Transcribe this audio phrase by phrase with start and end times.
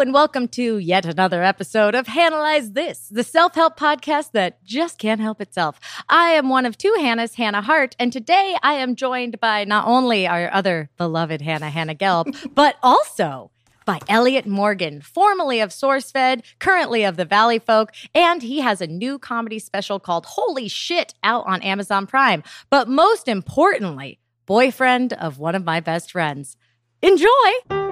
[0.00, 4.96] and welcome to yet another episode of Hanalyze This, the self help podcast that just
[4.96, 5.78] can't help itself.
[6.08, 9.86] I am one of two Hannahs, Hannah Hart, and today I am joined by not
[9.86, 13.50] only our other beloved Hannah, Hannah Gelb, but also
[13.84, 18.86] by Elliot Morgan, formerly of SourceFed, currently of the Valley Folk, and he has a
[18.86, 22.42] new comedy special called Holy Shit out on Amazon Prime.
[22.70, 26.56] But most importantly, boyfriend of one of my best friends.
[27.02, 27.89] Enjoy!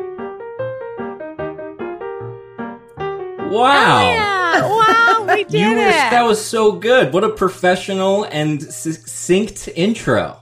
[3.50, 3.98] Wow.
[3.98, 5.18] Oh, yeah.
[5.26, 5.76] Wow, we did You it.
[5.76, 7.12] were, that was so good.
[7.12, 10.40] What a professional and succinct intro.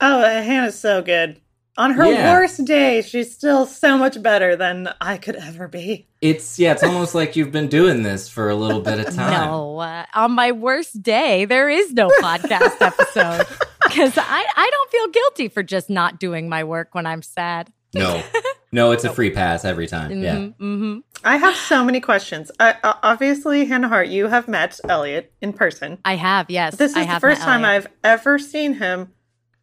[0.00, 1.40] Oh, uh, Hannah's so good.
[1.78, 2.32] On her Yeah.
[2.32, 6.06] worst day, she's still so much better than I could ever be.
[6.20, 9.30] It's yeah, it's almost like you've been doing this for a little bit of time.
[9.48, 13.46] No, uh, on my worst day, there is no podcast episode
[13.84, 17.72] because I, I don't feel guilty for just not doing my work when I'm sad.
[17.94, 18.22] No.
[18.74, 20.22] No, it's a free pass every time.
[20.22, 20.46] Yeah.
[20.46, 22.50] hmm I have so many questions.
[22.58, 25.98] Obviously, Hannah Hart, you have met Elliot in person.
[26.04, 26.76] I have, yes.
[26.76, 27.84] This I is the first time Elliot.
[27.84, 29.12] I've ever seen him.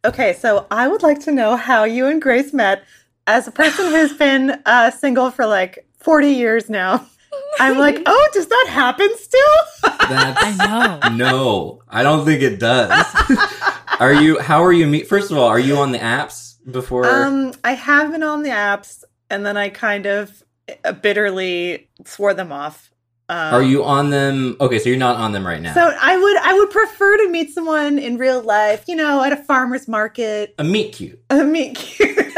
[0.04, 2.84] Okay, so I would like to know how you and Grace met
[3.26, 7.06] as a person who's been uh, single for like 40 years now.
[7.60, 9.90] I'm like, oh, does that happen still?
[10.08, 11.16] That's I know.
[11.16, 11.82] no.
[11.88, 12.90] I don't think it does.
[14.00, 17.06] are you how are you meet first of all, are you on the apps before
[17.06, 20.42] Um, I have been on the apps, and then I kind of
[20.84, 22.90] uh, bitterly swore them off.
[23.28, 24.56] Um, are you on them?
[24.60, 25.72] Okay, so you're not on them right now.
[25.74, 29.32] So I would I would prefer to meet someone in real life, you know, at
[29.32, 30.54] a farmer's market.
[30.58, 31.22] a meet cute.
[31.30, 32.16] A meet cute.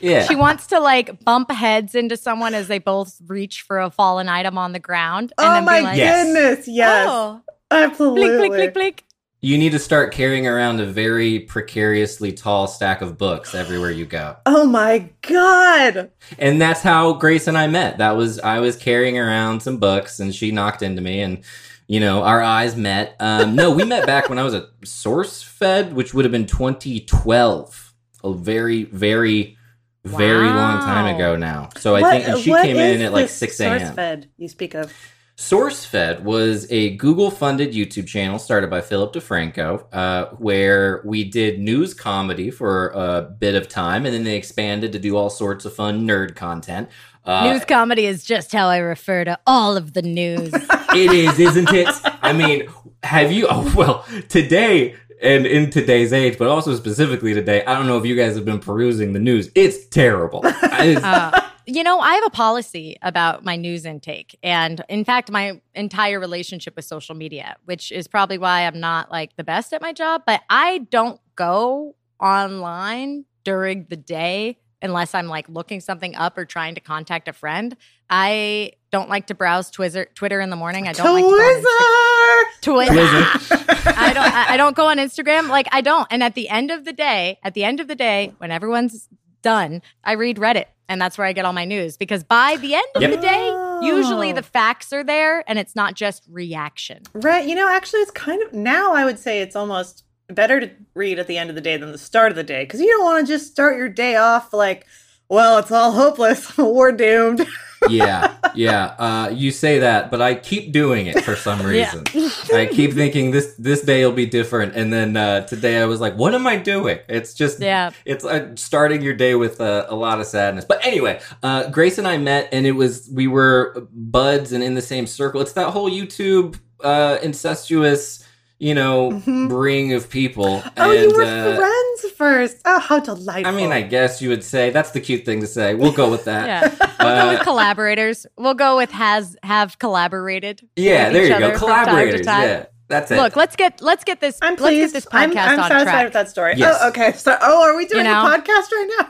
[0.00, 0.26] Yeah.
[0.26, 4.28] She wants to like bump heads into someone as they both reach for a fallen
[4.28, 5.32] item on the ground.
[5.38, 6.26] And oh then my be like, Yes.
[6.26, 8.20] goodness, yes, Oh, absolutely.
[8.20, 9.04] blink, blink, blink, blink.
[9.44, 14.06] You need to start carrying around a very precariously tall stack of books everywhere you
[14.06, 14.36] go.
[14.46, 16.10] Oh my god.
[16.38, 17.98] And that's how Grace and I met.
[17.98, 21.44] That was I was carrying around some books and she knocked into me and
[21.86, 23.14] you know, our eyes met.
[23.20, 27.92] Um, no, we met back when I was at SourceFed, which would have been 2012.
[28.24, 29.58] A very, very,
[30.04, 31.68] very long time ago now.
[31.76, 33.94] So I think, and she came in at like 6 a.m.
[33.94, 34.90] SourceFed you speak of.
[35.36, 41.58] SourceFed was a Google funded YouTube channel started by Philip DeFranco, uh, where we did
[41.58, 45.64] news comedy for a bit of time, and then they expanded to do all sorts
[45.64, 46.88] of fun nerd content.
[47.24, 50.50] Uh, News comedy is just how I refer to all of the news.
[50.94, 51.88] it is, isn't it?
[52.22, 52.68] I mean,
[53.02, 53.46] have you?
[53.50, 58.04] Oh, well, today and in today's age, but also specifically today, I don't know if
[58.04, 59.50] you guys have been perusing the news.
[59.56, 60.42] It's terrible.
[60.44, 64.38] I- Uh, you know, I have a policy about my news intake.
[64.42, 69.10] And in fact, my entire relationship with social media, which is probably why I'm not
[69.10, 75.14] like the best at my job, but I don't go online during the day unless
[75.14, 77.76] I'm like looking something up or trying to contact a friend.
[78.10, 80.86] I don't like to browse Twitter Twitter in the morning.
[80.86, 82.92] I don't like to Insta- Twitter.
[83.96, 85.48] I don't I don't go on Instagram.
[85.48, 86.06] Like I don't.
[86.10, 89.08] And at the end of the day, at the end of the day, when everyone's
[89.44, 90.64] done, I read Reddit.
[90.86, 91.96] And that's where I get all my news.
[91.96, 93.10] Because by the end of Yep.
[93.12, 97.02] the day, usually the facts are there and it's not just reaction.
[97.14, 97.48] Right.
[97.48, 101.18] You know, actually, it's kind of now I would say it's almost better to read
[101.18, 103.04] at the end of the day than the start of the day because you don't
[103.04, 104.84] want to just start your day off like,
[105.30, 106.56] well, it's all hopeless.
[106.58, 107.46] We're doomed.
[107.88, 108.94] Yeah, yeah.
[108.98, 111.92] Uh, you say that, but I keep doing it for some Yeah.
[111.94, 112.04] reason.
[112.54, 116.00] I keep thinking this this day will be different, and then uh, today I was
[116.00, 117.90] like, "What am I doing?" It's just Yeah.
[118.04, 120.64] It's uh, starting your day with uh, a lot of sadness.
[120.64, 124.74] But anyway, uh, Grace and I met, and it was we were buds and in
[124.74, 125.40] the same circle.
[125.40, 128.23] It's that whole YouTube uh, incestuous,
[128.58, 129.48] you know, Mhm.
[129.48, 130.62] bring of people.
[130.76, 132.56] oh, and, you were uh, friends first.
[132.64, 133.52] Oh, how delightful.
[133.52, 135.74] I mean, I guess you would say that's the cute thing to say.
[135.74, 136.46] We'll go with that.
[136.46, 136.88] Yeah.
[137.00, 138.26] We'll go with collaborators.
[138.38, 140.66] We'll go with has have collaborated.
[140.76, 141.58] Yeah, with there each you other go.
[141.58, 142.26] from time Collaborators.
[142.26, 142.48] time.
[142.48, 143.16] Yeah, that's it.
[143.16, 144.92] Look, let's get let's get this I'm let's pleased.
[144.94, 146.04] get this I'm, podcast I'm on satisfied track.
[146.04, 146.54] with that story.
[146.56, 146.78] Yes.
[146.80, 147.12] Oh, okay.
[147.12, 148.26] So, oh, are we doing You know?
[148.26, 149.08] a podcast right now?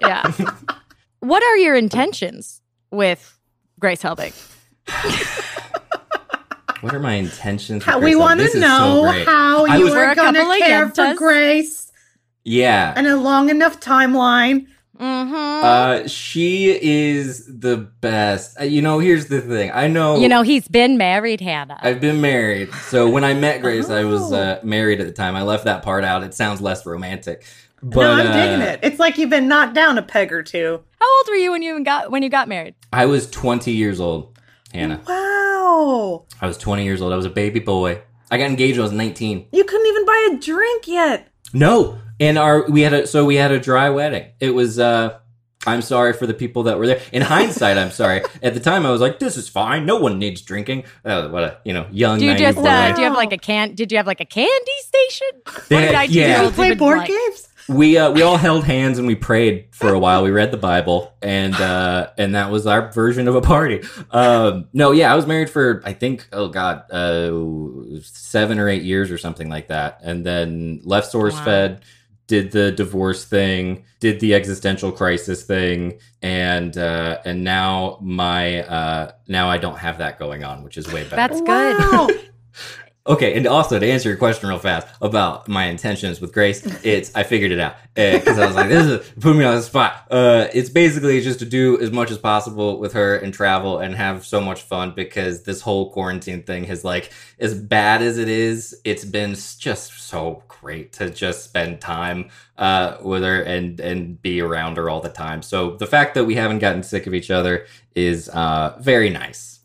[0.00, 0.32] Yeah.
[1.20, 2.60] what are your intentions
[2.90, 3.38] with
[3.78, 4.32] Grace Helbig?
[6.86, 7.84] What are my intentions?
[7.84, 10.52] How, we want to is so know how I you was- We're going to couple
[10.52, 11.14] of care for.
[11.14, 11.92] Grace
[12.44, 12.92] Yeah.
[12.96, 14.66] and a long enough timeline.
[14.98, 15.34] Mm-hmm.
[16.04, 18.58] Uh, she is the best.
[18.58, 19.70] Uh, you know, here's the thing.
[19.74, 20.16] I know.
[20.16, 21.78] you know, he's been married, Hannah.
[21.82, 22.72] I've been married.
[22.88, 24.36] So when I met Grace, I was Oh.
[24.36, 25.36] uh, married at the time.
[25.36, 26.22] I left that part out.
[26.22, 27.44] It sounds less romantic.
[27.82, 28.80] But no, I'm uh, digging it.
[28.82, 30.80] It's like you've been knocked down a peg or two.
[30.98, 32.74] How old were you when you got when you got married?
[32.90, 34.35] I was 20 years old,
[34.76, 35.00] Hannah.
[35.06, 36.24] Wow.
[36.40, 37.12] I was 20 years old.
[37.12, 38.02] I was a baby boy.
[38.30, 39.48] I got engaged when I was 19.
[39.52, 41.28] You couldn't even buy a drink yet.
[41.52, 41.98] No.
[42.18, 44.30] And our we had a so we had a dry wedding.
[44.40, 45.18] It was uh
[45.66, 47.00] I'm I'm sorry for the people that were there.
[47.12, 48.22] In hindsight, I'm sorry.
[48.42, 49.84] At the time, I was like, "This is fine.
[49.84, 52.20] No one needs drinking." Uh, what a you know young.
[52.20, 53.74] Do you just uh, do you have like a can?
[53.74, 55.26] Did you have like a candy station?
[55.68, 56.12] They What had- did I do?
[56.20, 56.42] yeah.
[56.44, 57.45] You play board like- games?
[57.68, 60.22] We uh, we all held hands and we prayed for a while.
[60.22, 63.82] We read the Bible and uh, and that was our version of a party.
[64.10, 68.82] Um, no, yeah, I was married for I think oh god uh, seven or eight
[68.82, 71.44] years or something like that, and then left Source Wow.
[71.44, 71.82] Fed,
[72.26, 79.12] did the divorce thing, did the existential crisis thing, and uh, and now my uh,
[79.28, 81.16] now I don't have that going on, which is way better.
[81.16, 81.78] That's good.
[81.78, 82.08] Wow.
[83.06, 87.14] Okay, and also to answer your question real fast about my intentions with Grace, it's
[87.14, 90.06] I figured it out because I was like, "This is put me on the spot."
[90.10, 93.94] Uh, it's basically just to do as much as possible with her and travel and
[93.94, 98.28] have so much fun because this whole quarantine thing has like, as bad as it
[98.28, 104.20] is, it's been just so great to just spend time uh, with her and and
[104.20, 105.42] be around her all the time.
[105.42, 109.55] So the fact that we haven't gotten sick of each other is uh, very nice.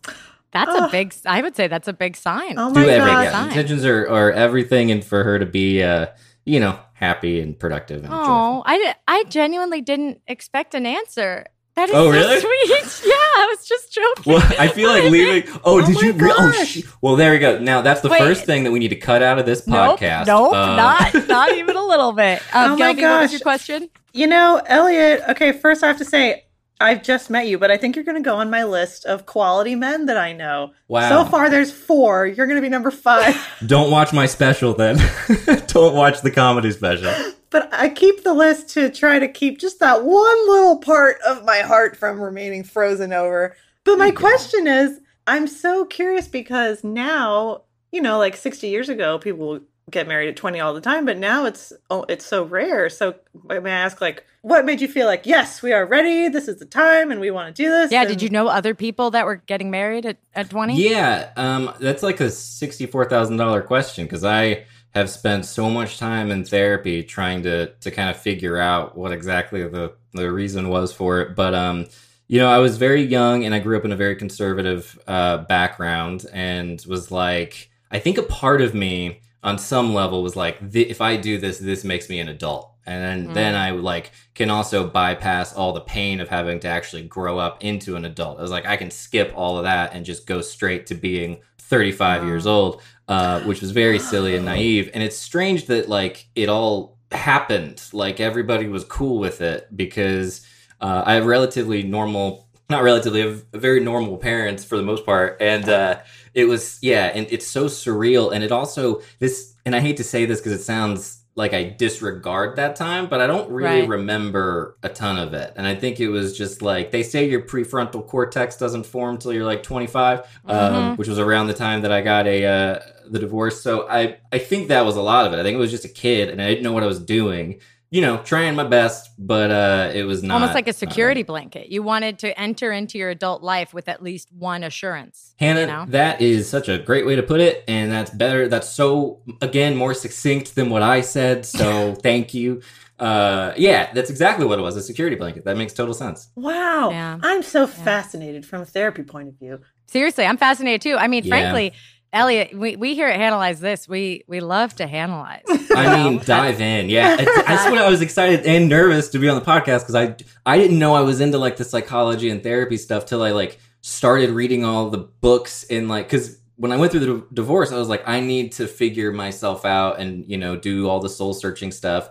[0.52, 1.14] That's a big.
[1.26, 2.56] I would say that's a big sign.
[2.58, 3.06] Oh do my everything.
[3.16, 3.22] god.
[3.24, 3.44] Yeah.
[3.46, 6.08] Intentions are, are everything, and for her to be, uh,
[6.46, 8.64] you know, happy and productive and Oh, joyful.
[8.66, 11.46] I I genuinely didn't expect an answer.
[11.76, 12.40] That is Oh, so really?
[12.42, 13.08] sweet.
[13.10, 14.34] Yeah, I was just joking.
[14.34, 15.50] Well, I feel like leaving.
[15.64, 16.12] Oh, Oh did you?
[16.12, 17.60] Re- oh, sh- well, there we go.
[17.60, 18.20] Now that's the Wait.
[18.20, 20.28] first thing that we need to cut out of this Nope, podcast.
[20.28, 22.42] nope, Uh, not not even a little bit.
[22.54, 23.32] Um, Oh my Gelby, what was gosh.
[23.32, 23.90] your question?
[24.14, 26.44] You know, Elliot, okay, first I have to say,
[26.82, 29.26] I've just met you, but I think you're going to go on my list of
[29.26, 30.74] quality men that I know.
[30.88, 31.08] Wow.
[31.10, 32.26] So far, there's four.
[32.26, 33.36] You're going to be number five.
[33.66, 34.98] Don't watch my special then.
[35.68, 37.14] Don't watch the comedy special.
[37.50, 41.46] but I keep the list to try to keep just that one little part of
[41.46, 43.56] my heart from remaining frozen over.
[43.84, 49.20] But my question is I'm so curious because now, you know, like 60 years ago,
[49.20, 49.62] people
[49.92, 52.90] get married at 20 all the time, but now it's oh, it's so rare.
[52.90, 53.16] So
[53.48, 56.58] may I ask, like, what made you feel like, yes, we are ready, this is
[56.58, 57.92] the time, and we want to do this?
[57.92, 60.82] Yeah, and- did you know other people that were getting married at, at 20?
[60.82, 64.66] Yeah, um, that's like a sixty-four thousand dollar question because I
[64.96, 69.12] have spent so much time in therapy trying to to kind of figure out what
[69.12, 71.36] exactly the the reason was for it.
[71.36, 71.88] But um,
[72.28, 75.40] you know, I was very young and I grew up in a very conservative uh,
[75.40, 80.58] background and was like, I think a part of me on some level was like,
[80.74, 82.68] if I do this, this makes me an adult.
[82.86, 83.34] And then, Mm.
[83.36, 87.64] then I like can also bypass all the pain of having to actually grow up
[87.64, 88.40] into an adult.
[88.40, 91.42] I was like, I can skip all of that and just go straight to being
[91.60, 92.28] 35 Wow.
[92.28, 94.90] years old, uh, which was very silly and naive.
[94.94, 100.46] And it's strange that like it all happened, like everybody was cool with it because
[100.80, 105.38] uh, I have relatively normal, not relatively, have very normal parents for the most part,
[105.40, 106.00] and uh,
[106.34, 110.04] it was yeah, and it's so surreal, and it also this, and I hate to
[110.04, 113.88] say this because it sounds like I disregard that time, but I don't really Right.
[113.90, 115.54] remember a ton of it.
[115.56, 119.32] And I think it was just like they say your prefrontal cortex doesn't form till
[119.32, 120.98] you're like 25, um, Mhm.
[120.98, 122.80] which was around the time that I got a uh,
[123.10, 123.62] the divorce.
[123.62, 125.40] So I I think that was a lot of it.
[125.40, 127.60] I think it was just a kid, and I didn't know what I was doing.
[127.92, 131.24] You know, trying my best, but uh, it was not Almost like a not security
[131.24, 131.70] blanket.
[131.70, 135.36] You wanted to enter into your adult life with at least one assurance.
[135.38, 135.86] Hannah, you know?
[135.90, 138.48] that is such a great way to put it, and that's better.
[138.48, 141.46] That's so again more succinct than what I said.
[141.46, 142.62] So thank you.
[142.98, 145.44] Uh, yeah, that's exactly what it was—a security blanket.
[145.44, 146.30] That makes total sense.
[146.36, 146.92] Wow.
[146.92, 147.20] Yeah.
[147.22, 149.60] I'm so fascinated from a therapy point of view.
[149.88, 150.96] Seriously, I'm fascinated too.
[150.98, 151.30] I mean, Yeah.
[151.30, 151.74] frankly,
[152.14, 155.44] Elliot, we, we here at Hanalyze This, we we love to analyze.
[155.76, 156.90] I mean, dive in.
[156.90, 160.16] Yeah, that's what I was excited and nervous to be on the podcast because I
[160.46, 163.60] I didn't know I was into like the psychology and therapy stuff till I like
[163.80, 167.72] started reading all the books and like because when I went through the d- divorce,
[167.72, 171.10] I was like, I need to figure myself out and you know do all the
[171.10, 172.10] soul searching stuff.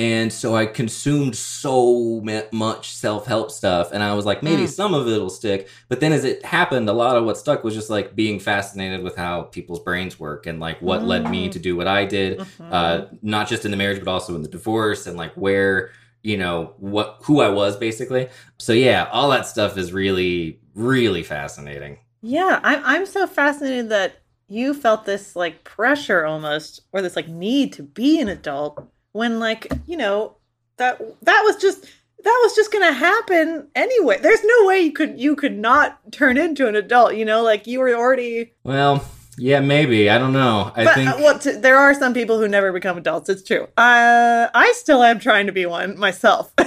[0.00, 2.20] And so I consumed so
[2.52, 4.68] much self help stuff, and I was like, maybe Mm.
[4.68, 5.68] some of it will stick.
[5.88, 9.02] But then, as it happened, a lot of what stuck was just like being fascinated
[9.02, 11.52] with how people's brains work and like what led me Mm.
[11.52, 12.46] to do what I did Mhm.
[12.72, 15.90] uh, not just in the marriage but also in the divorce and like where
[16.22, 18.28] you know what who I was basically.
[18.58, 21.98] So yeah, all that stuff is really really fascinating.
[22.22, 24.12] Yeah, I'm I'm so fascinated that
[24.46, 28.78] you felt this like pressure almost or this like need to be an adult
[29.18, 30.36] when like, you know,
[30.76, 31.84] that that was just
[32.24, 34.18] that was just going to happen anyway.
[34.20, 37.66] There's no way you could you could not turn into an adult, you know, like
[37.66, 39.04] you were already Well,
[39.36, 40.72] yeah, maybe I don't know.
[40.74, 43.28] I but think uh, well, t- there are some people who never become adults.
[43.28, 43.64] It's true.
[43.76, 46.52] Uh, I still am trying to be one myself.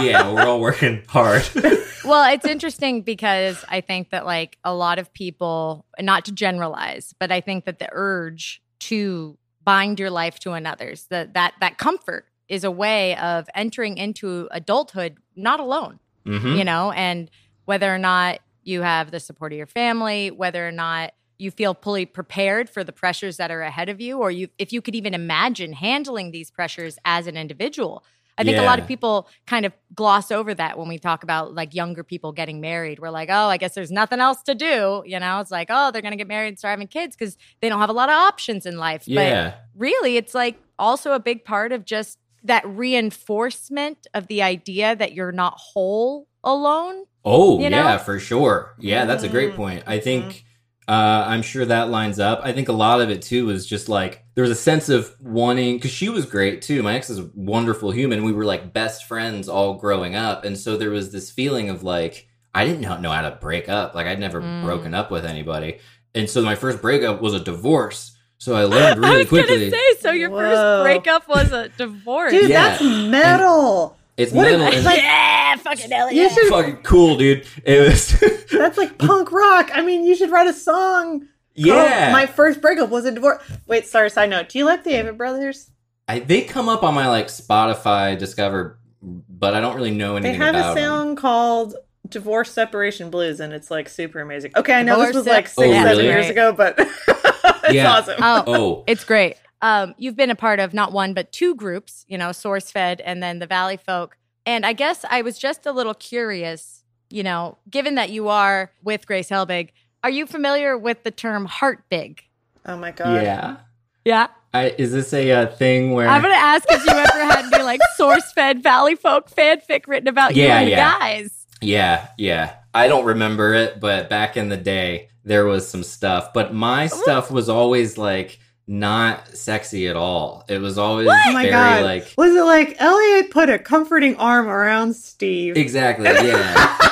[0.00, 1.48] yeah, we're all working hard.
[2.04, 7.14] well, it's interesting because I think that like a lot of people, not to generalize,
[7.18, 11.76] but I think that the urge to bind your life to another's, that that that
[11.76, 15.98] comfort is a way of entering into adulthood not alone.
[16.24, 16.56] Mhm.
[16.58, 17.30] you know, and
[17.66, 21.74] whether or not you have the support of your family, whether or not you feel
[21.74, 24.94] fully prepared for the pressures that are ahead of you, or you if you could
[24.96, 28.02] even imagine handling these pressures as an individual.
[28.38, 31.54] I think a lot of people kind of gloss over that when we talk about
[31.54, 32.98] like younger people getting married.
[32.98, 35.02] We're like, oh, I guess there's nothing else to do.
[35.06, 37.38] You know, it's like, oh, they're going to get married and start having kids because
[37.60, 39.04] they don't have a lot of options in life.
[39.06, 39.44] Yeah.
[39.50, 44.94] But really, it's like also a big part of just that reinforcement of the idea
[44.96, 47.04] that you're not whole alone.
[47.24, 47.78] Oh, You know?
[47.78, 48.74] yeah, for sure.
[48.78, 49.56] Yeah, that's a great Mhm.
[49.56, 49.82] point.
[49.86, 50.44] I think
[50.88, 52.40] uh, I'm sure that lines up.
[52.44, 55.14] I think a lot of it too was just like there was a sense of
[55.20, 56.82] wanting because she was great too.
[56.82, 58.22] My ex is a wonderful human.
[58.24, 61.82] We were like best friends all growing up, and so there was this feeling of
[61.82, 63.94] like I didn't know know how to break up.
[63.94, 64.62] Like I'd never Mm.
[64.62, 65.78] broken up with anybody,
[66.14, 68.12] and so my first breakup was a divorce.
[68.38, 69.58] So I learned really I really was quickly.
[69.58, 70.38] gonna say, so your Whoa.
[70.38, 72.32] first breakup was a divorce.
[72.32, 72.68] Dude, Yeah.
[72.78, 73.95] that's metal.
[74.16, 74.66] It's What a- metal.
[74.66, 76.28] and- like- yeah, fucking hell You yeah.
[76.28, 77.46] should- fucking cool, dude.
[77.64, 78.18] It was.
[78.50, 79.70] That's like punk rock.
[79.74, 81.26] I mean, you should write a song.
[81.54, 82.10] yeah.
[82.12, 83.42] My first breakup was a divorce.
[83.66, 84.48] Wait, sorry, side note.
[84.48, 85.70] Do you like the Avett Brothers?
[86.08, 90.38] I, they come up on my like Spotify Discover, but I don't really know anything.
[90.38, 90.84] They anything have a about them.
[90.84, 91.74] song called
[92.08, 94.52] Divorce Separation Blues, and it's like super amazing.
[94.56, 96.04] Okay, I know this was like Sep- six, Oh, seven really?
[96.04, 97.90] years ago, but it's Yeah.
[97.92, 98.14] awesome.
[98.20, 99.36] Oh, Oh, It's great.
[99.66, 103.20] Um, you've been a part of not one but two groups, you know, SourceFed and
[103.20, 104.16] then the Valley Folk.
[104.46, 108.70] And I guess I was just a little curious, you know, given that you are
[108.84, 109.70] with Grace Helbig,
[110.04, 112.20] are you familiar with the term Hartbig?
[112.64, 113.22] Oh my god.
[113.22, 113.56] yeah.
[114.04, 114.28] Yeah.
[114.54, 116.06] I, is this a uh, thing where?
[116.06, 120.36] I'm gonna ask if you ever had any like SourceFed Valley Folk fanfic written about
[120.36, 120.98] you Yeah, and yeah.
[120.98, 121.44] guys.
[121.60, 122.54] yeah, yeah.
[122.72, 126.32] I don't remember it, but back in the day, there was some stuff.
[126.32, 130.44] But my stuff was always like not sexy at all.
[130.48, 131.84] It was always Oh my very god.
[131.84, 135.56] like Was it like Elliot put a comforting arm around Steve?
[135.56, 136.78] exactly yeah.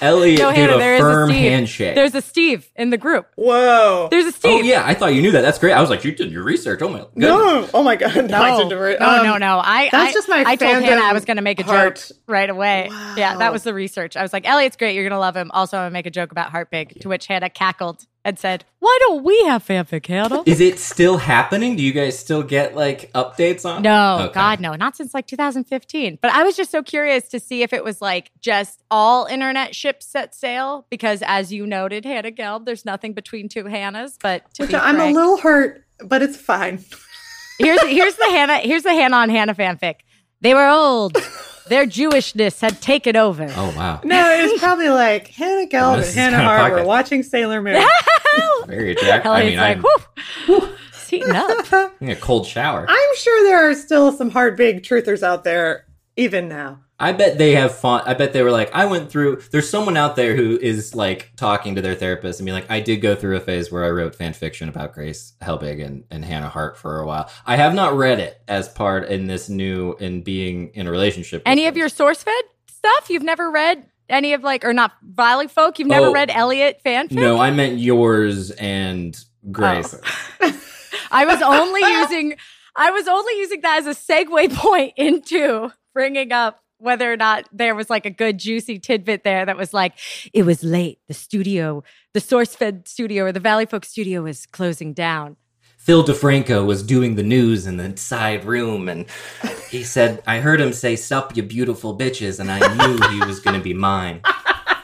[0.00, 1.38] Elliot No, gave Hannah, a a firm Steve.
[1.40, 1.94] handshake.
[1.94, 3.26] There's a Steve in the group.
[3.36, 4.08] Whoa.
[4.10, 4.60] There's a Steve.
[4.60, 5.40] oh yeah, I thought you knew that.
[5.40, 5.72] That's great.
[5.72, 6.82] I was like, you did your research.
[6.82, 7.14] Oh my goodness.
[7.30, 7.68] no.
[7.72, 8.28] Oh my god.
[8.30, 9.60] No, I No, did divert- no, um, no, no.
[9.64, 11.96] I, that's I, just my I told Hannah I was going to make a heart.
[12.08, 12.90] joke right away.
[13.16, 14.14] Yeah, that was the research.
[14.16, 14.94] I was like, Elliot's great.
[14.94, 15.50] You're going to love him.
[15.54, 18.64] Also, I'm going to make a joke about Hartbig, to which Hannah cackled and said,
[18.78, 20.42] Why don't we have fanfic, Hannah?
[20.46, 21.76] Is it still happening?
[21.76, 23.82] Do you guys still get like updates on?
[23.82, 24.34] No, Okay.
[24.34, 26.18] God, no, not since like 2015.
[26.22, 29.74] But I was just so curious to see if it was like just all internet
[29.74, 34.16] ships set sail because, as you noted, Hannah Gelb, there's nothing between two Hannahs.
[34.22, 36.84] But to Which be I'm a little hurt, but it's fine.
[37.58, 39.96] here's here's the Hannah here's the Hannah on Hannah fanfic.
[40.40, 41.16] They were old.
[41.68, 43.44] Their Jewishness had taken over.
[43.56, 44.00] Oh wow.
[44.04, 46.86] No, it was probably like Hannah Gelb This and Hannah kinda Hart were pocket.
[46.88, 47.82] watching Sailor Moon.
[48.66, 49.30] Very attractive.
[49.32, 51.72] I mean, like, I'm whew, whew, it's heating up.
[52.00, 52.86] a cold shower.
[52.88, 56.80] I'm sure there are still some Hartbig truthers out there, even now.
[57.04, 58.02] I bet they have fun.
[58.06, 59.42] I bet they were like, I went through.
[59.50, 62.80] There's someone out there who is like talking to their therapist and be like, I
[62.80, 66.24] did go through a phase where I wrote fan fiction about Grace Helbig and, and
[66.24, 67.28] Hannah Hart for a while.
[67.44, 71.42] I have not read it as part in this new in being in a relationship.
[71.44, 72.30] Any of your SourceFed
[72.68, 73.84] stuff you've never read?
[74.08, 75.78] Any of like, or not Valley folk?
[75.78, 76.12] You've never Oh.
[76.12, 77.12] read Elliot fanfic?
[77.12, 79.14] No, I meant yours and
[79.52, 79.94] Grace.
[80.40, 80.60] Oh.
[81.10, 82.36] I was only using
[82.76, 87.48] I was only using that as a segue point into bringing up whether or not
[87.52, 89.94] there was like a good juicy tidbit there that was like
[90.32, 90.98] it was late.
[91.08, 95.36] The studio, the SourceFed studio or the Valley Folk studio was closing down.
[95.78, 99.04] Phil DeFranco was doing the news in the side room, and
[99.68, 103.38] he said, "I heard him say sup, you beautiful bitches," and I knew he was
[103.38, 104.22] going to be mine.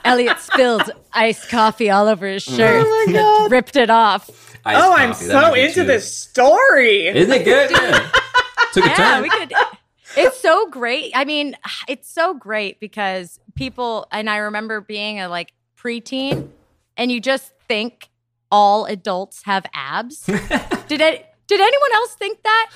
[0.04, 2.56] Elliot spilled iced coffee all over his mm.
[2.56, 2.85] shirt.
[2.87, 3.50] Oh my God.
[3.50, 4.28] Ripped it off.
[4.64, 7.06] Iced oh, I'm that so into too- this story.
[7.06, 7.70] Isn't it good?
[7.70, 8.11] Yeah.
[8.73, 9.23] Took a Yeah, turn.
[9.23, 9.52] we could.
[10.17, 11.12] It's so great.
[11.14, 11.57] I mean,
[11.88, 16.49] it's so great because people, and I remember being a like preteen,
[16.97, 18.09] and you just think
[18.50, 20.25] all adults have abs.
[20.26, 21.26] did it?
[21.47, 22.71] Did anyone else think that?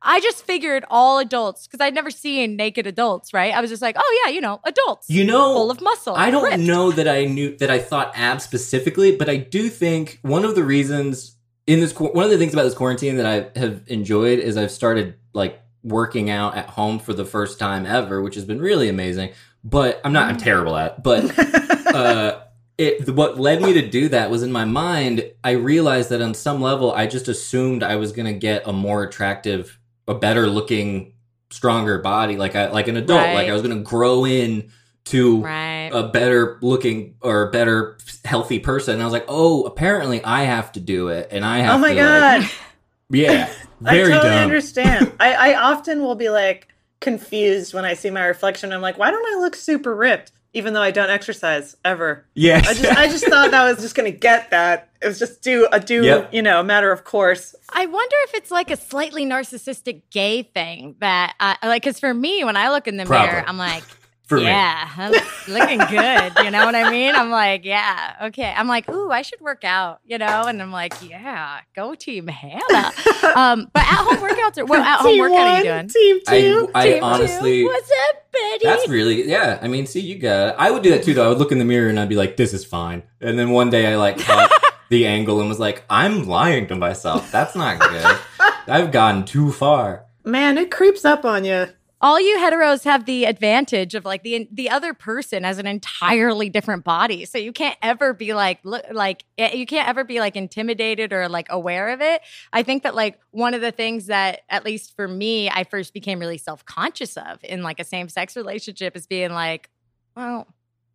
[0.00, 3.32] I just figured all adults because I'd never seen naked adults.
[3.34, 3.52] Right?
[3.52, 6.14] I was just like, oh yeah, you know, adults you know, full of muscle.
[6.14, 6.58] I don't ripped.
[6.58, 10.54] know that I knew that I thought abs specifically, but I do think one of
[10.54, 14.38] the reasons in this one of the things about this quarantine that I have enjoyed
[14.38, 18.44] is I've started like working out at home for the first time ever, which has
[18.44, 19.30] been really amazing.
[19.64, 21.36] But I'm not I'm terrible at, but
[21.94, 22.40] uh
[22.78, 26.32] it what led me to do that was in my mind I realized that on
[26.34, 30.46] some level I just assumed I was going to get a more attractive a better
[30.48, 31.14] looking
[31.50, 33.34] stronger body like I like an adult Right.
[33.34, 34.70] like I was going to grow in
[35.06, 35.90] to Right.
[35.92, 38.92] a better looking or better healthy person.
[38.94, 41.76] And I was like, oh, apparently I have to do it, and I have.
[41.76, 42.50] oh my to, like- god.
[43.82, 44.42] yeah, I totally dumb.
[44.44, 45.12] understand.
[45.20, 46.68] I, I often will be like,
[47.00, 48.72] confused when I see my reflection.
[48.72, 50.32] I'm like, why don't I look super ripped?
[50.54, 52.24] Even though I don't exercise ever.
[52.34, 52.66] Yes.
[52.66, 54.88] I just I just thought that I was just gonna get that.
[55.00, 56.34] It was just do a do Yep.
[56.34, 57.54] you know, a matter of course.
[57.72, 62.12] I wonder if it's like a slightly narcissistic gay thing that, I, like, because for
[62.12, 63.28] me, when I look in the Probably.
[63.28, 63.84] mirror, I'm like,
[64.28, 64.42] For me.
[64.44, 65.12] yeah, I'm
[65.48, 66.44] looking good.
[66.44, 67.14] You know what I mean?
[67.14, 68.52] I'm like, yeah, okay.
[68.54, 70.44] I'm like, ooh, I should work out, you know?
[70.46, 72.92] And I'm like, yeah, go team Hannah.
[73.34, 75.88] Um, but at home workouts are, well, at home team workout are you one, doing?
[75.88, 76.70] team I, two.
[76.74, 77.04] I Team two.
[77.04, 78.64] honestly, What's up, Betty?
[78.64, 79.58] that's really, yeah.
[79.62, 80.54] I mean, see, you got it.
[80.58, 81.24] I would do that too, though.
[81.24, 83.02] I would look in the mirror and I'd be like, this is fine.
[83.22, 84.50] And then one day I like caught
[84.90, 87.32] the angle and was like, I'm lying to myself.
[87.32, 88.18] That's not good.
[88.68, 90.04] I've gone too far.
[90.24, 91.68] Man, it creeps up on you.
[92.00, 96.48] All you heteros have the advantage of like the the other person has an entirely
[96.48, 97.24] different body.
[97.24, 101.12] So you can't ever be like look like eh, you can't ever be like intimidated
[101.12, 102.22] or like aware of it.
[102.52, 105.94] I think that like one of the things that at least for me i first
[105.94, 109.70] became really self-conscious of in like a same-sex relationship is being like
[110.16, 110.46] well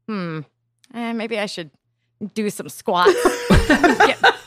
[0.08, 0.42] hmm
[0.94, 1.72] eh, maybe i should
[2.34, 3.14] do some squats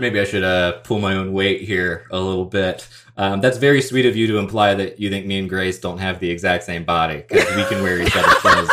[0.00, 2.88] Maybe I should uh, pull my own weight here a little bit.
[3.16, 5.98] Um, that's very sweet of you to imply that you think me and Grace don't
[5.98, 8.70] have the exact same body because we can wear each other's clothes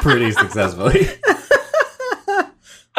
[0.00, 1.06] pretty successfully,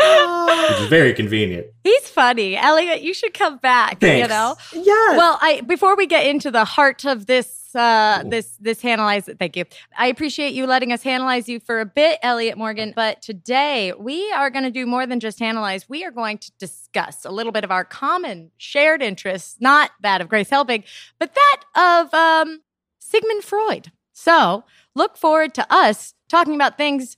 [0.69, 1.67] which is very convenient.
[1.83, 2.55] he's funny.
[2.55, 4.55] Elliot you should come back you know?
[4.73, 5.17] Yeah.
[5.17, 9.55] well i before we get into the heart of this uh this this analyze thank
[9.57, 9.65] you.
[9.97, 14.31] I appreciate you letting us analyze you for a bit elliot morgan but today we
[14.31, 15.89] are going to do more than just analyze.
[15.89, 20.21] We are going to discuss a little bit of our common shared interests not that
[20.21, 20.85] of grace helbig
[21.19, 22.61] but that of um
[22.99, 23.91] sigmund freud.
[24.13, 24.63] So
[24.95, 27.17] look forward to us talking about things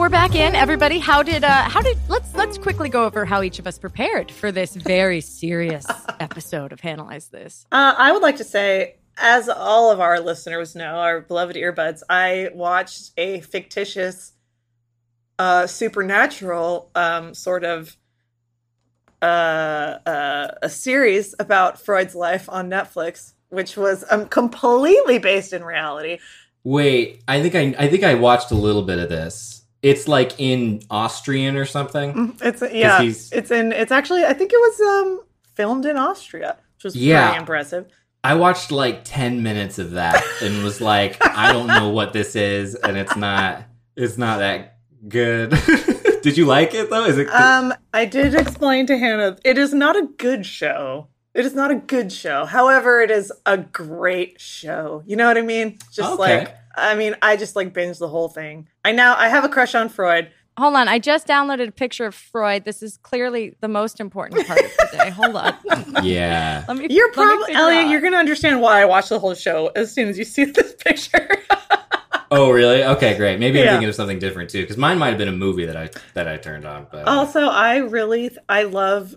[0.00, 0.98] We're back in, everybody.
[0.98, 4.30] How did uh how did let's let's quickly go over how each of us prepared
[4.30, 5.86] for this very serious
[6.20, 7.66] episode of Hanalyze This.
[7.70, 12.00] Uh, I would like to say, as all of our listeners know, our beloved earbuds,
[12.08, 14.32] I watched a fictitious,
[15.38, 17.94] uh, supernatural um, sort of
[19.20, 25.62] uh, uh, a series about Freud's life on Netflix, which was um, completely based in
[25.62, 26.20] reality.
[26.64, 29.59] Wait, I think I I think I watched a little bit of this.
[29.82, 32.36] It's like in Austrian or something.
[32.42, 33.72] It's yeah, it's in.
[33.72, 35.20] It's actually, I think it was um,
[35.54, 37.28] filmed in Austria, which was Yeah.
[37.28, 37.86] pretty impressive.
[38.22, 42.36] I watched like 10 minutes of that and was like, I don't know what this
[42.36, 43.62] is and it's not
[43.96, 44.76] it's not that
[45.08, 45.50] good.
[46.22, 47.06] Did you like it though?
[47.06, 51.08] Is it Um, I did explain to Hannah it is not a good show.
[51.32, 52.44] It is not a good show.
[52.44, 55.02] However, it is a great show.
[55.06, 55.78] You know what I mean?
[55.90, 56.40] Just Okay.
[56.40, 58.68] like I mean, I just like binged the whole thing.
[58.84, 60.30] I now I have a crush on Freud.
[60.58, 62.64] Hold on, I just downloaded a picture of Freud.
[62.64, 65.10] This is clearly the most important part of the day.
[65.10, 65.54] Hold on.
[66.04, 66.64] Yeah.
[66.68, 67.84] Let me You're probably Elliot.
[67.86, 67.90] out.
[67.90, 70.74] You're gonna understand why I watched the whole show as soon as you see this
[70.74, 71.28] picture.
[72.30, 72.84] Oh, really?
[72.84, 73.40] Okay, great.
[73.40, 75.76] Maybe I'm thinking of something different too cuz mine might have been a movie that
[75.76, 79.16] I that I turned on, but also, I really I love.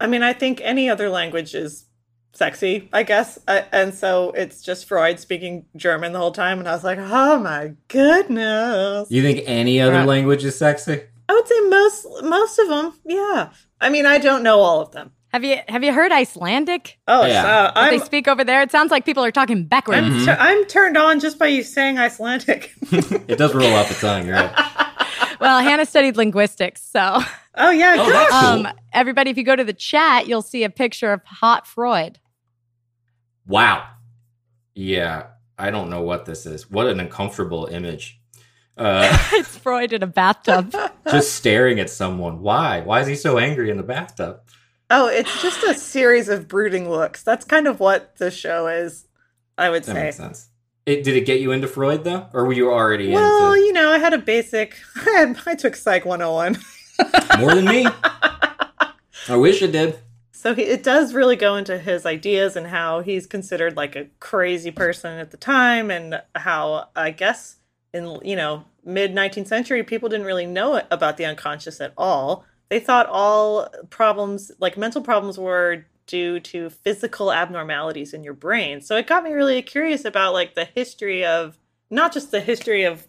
[0.00, 1.86] I mean, I think any other language is
[2.34, 3.38] sexy, I guess.
[3.48, 6.98] Uh, and so it's just Freud speaking German the whole time, and I was like,
[7.00, 9.10] oh my goodness.
[9.10, 10.06] you think any other Right.
[10.06, 11.00] language is sexy?
[11.28, 13.50] I would say most most of them, yeah.
[13.80, 15.12] I mean, I don't know all of them.
[15.32, 16.98] Have you have you heard Icelandic?
[17.08, 17.72] Oh, Yeah.
[17.74, 18.62] so they speak over there.
[18.62, 20.00] It sounds like people are talking backwards.
[20.06, 22.72] I'm, tu- I'm turned on just by you saying Icelandic.
[22.92, 24.52] It does roll off the tongue, right?
[25.40, 27.20] well, Hannah studied linguistics, so
[27.56, 28.66] oh yeah, Oh, that's cool.
[28.66, 32.18] um, everybody, if you go to the chat, you'll see a picture of hot Freud.
[33.46, 33.86] Wow.
[34.74, 35.26] Yeah.
[35.58, 36.70] I don't know what this is.
[36.70, 38.20] What an uncomfortable image.
[38.76, 40.74] Uh, it's Freud in a bathtub.
[41.10, 42.40] just staring at someone.
[42.40, 42.80] Why?
[42.80, 44.40] Why is he so angry in the bathtub?
[44.90, 47.22] Oh, it's just a series of brooding looks.
[47.22, 49.06] That's kind of what the show is,
[49.56, 50.02] I would That say.
[50.04, 50.48] makes sense.
[50.86, 53.72] It, did it get you into Freud though, or were you already Well, into you
[53.72, 54.76] know, I had a basic.
[54.96, 56.58] I, had, I took Psych 101.
[57.40, 57.86] more than me?
[59.28, 59.98] I wish it did.
[60.44, 64.08] So he, it does really go into his ideas and how he's considered like a
[64.20, 67.56] crazy person at the time, and how I guess
[67.94, 72.44] in you know mid 19th century people didn't really know about the unconscious at all.
[72.68, 78.82] They thought all problems, like mental problems, were due to physical abnormalities in your brain.
[78.82, 81.56] So it got me really curious about like the history of
[81.88, 83.06] not just the history of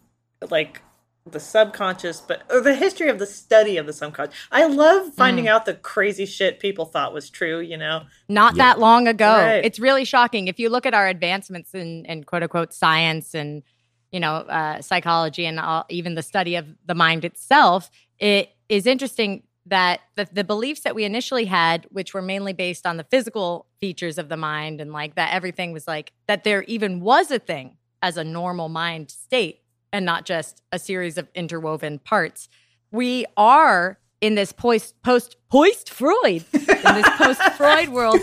[0.50, 0.82] like
[1.30, 4.36] the subconscious, but or the history of the study of the subconscious.
[4.52, 8.04] I love finding out the crazy shit people thought was true, you know?
[8.30, 8.66] Not Yeah.
[8.66, 9.34] that long ago.
[9.34, 9.66] Right.
[9.66, 10.48] It's really shocking.
[10.48, 13.64] If you look at our advancements in, in quote unquote science and,
[14.12, 18.86] you know, uh, psychology and all, even the study of the mind itself, it is
[18.86, 23.04] interesting that the, the beliefs that we initially had, which were mainly based on the
[23.04, 27.32] physical features of the mind and like that everything was like, that there even was
[27.32, 29.62] a thing as a normal mind state
[29.96, 32.50] and not just a series of interwoven parts.
[32.92, 38.20] We are in this post post post Freud in this post Freud world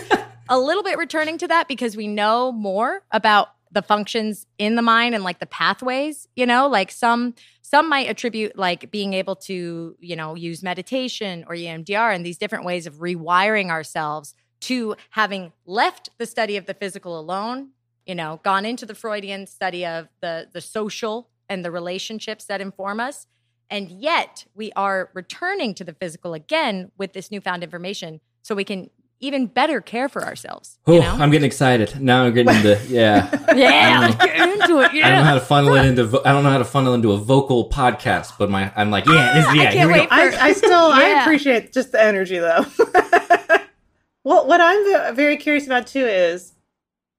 [0.49, 4.81] a little bit returning to that because we know more about the functions in the
[4.83, 9.35] mind and like the pathways you know like some some might attribute like being able
[9.35, 14.95] to you know use meditation or emdr and these different ways of rewiring ourselves to
[15.11, 17.69] having left the study of the physical alone
[18.05, 22.61] you know gone into the freudian study of the the social and the relationships that
[22.61, 23.27] inform us
[23.69, 28.63] and yet we are returning to the physical again with this newfound information so we
[28.63, 32.23] can even better care for ourselves Oh, you know I'm getting excited now.
[32.25, 33.29] I'm getting into yeah.
[33.55, 35.07] yeah let's get into it Yeah.
[35.07, 36.21] I don't know how to funnel it into.
[36.25, 39.33] I don't know how to funnel into a vocal podcast, but my I'm like yeah,
[39.33, 39.63] this, I yeah.
[39.71, 40.15] can't here wait go.
[40.15, 42.65] I, I still I appreciate just the energy though.
[44.25, 46.53] well, what I'm very curious about too is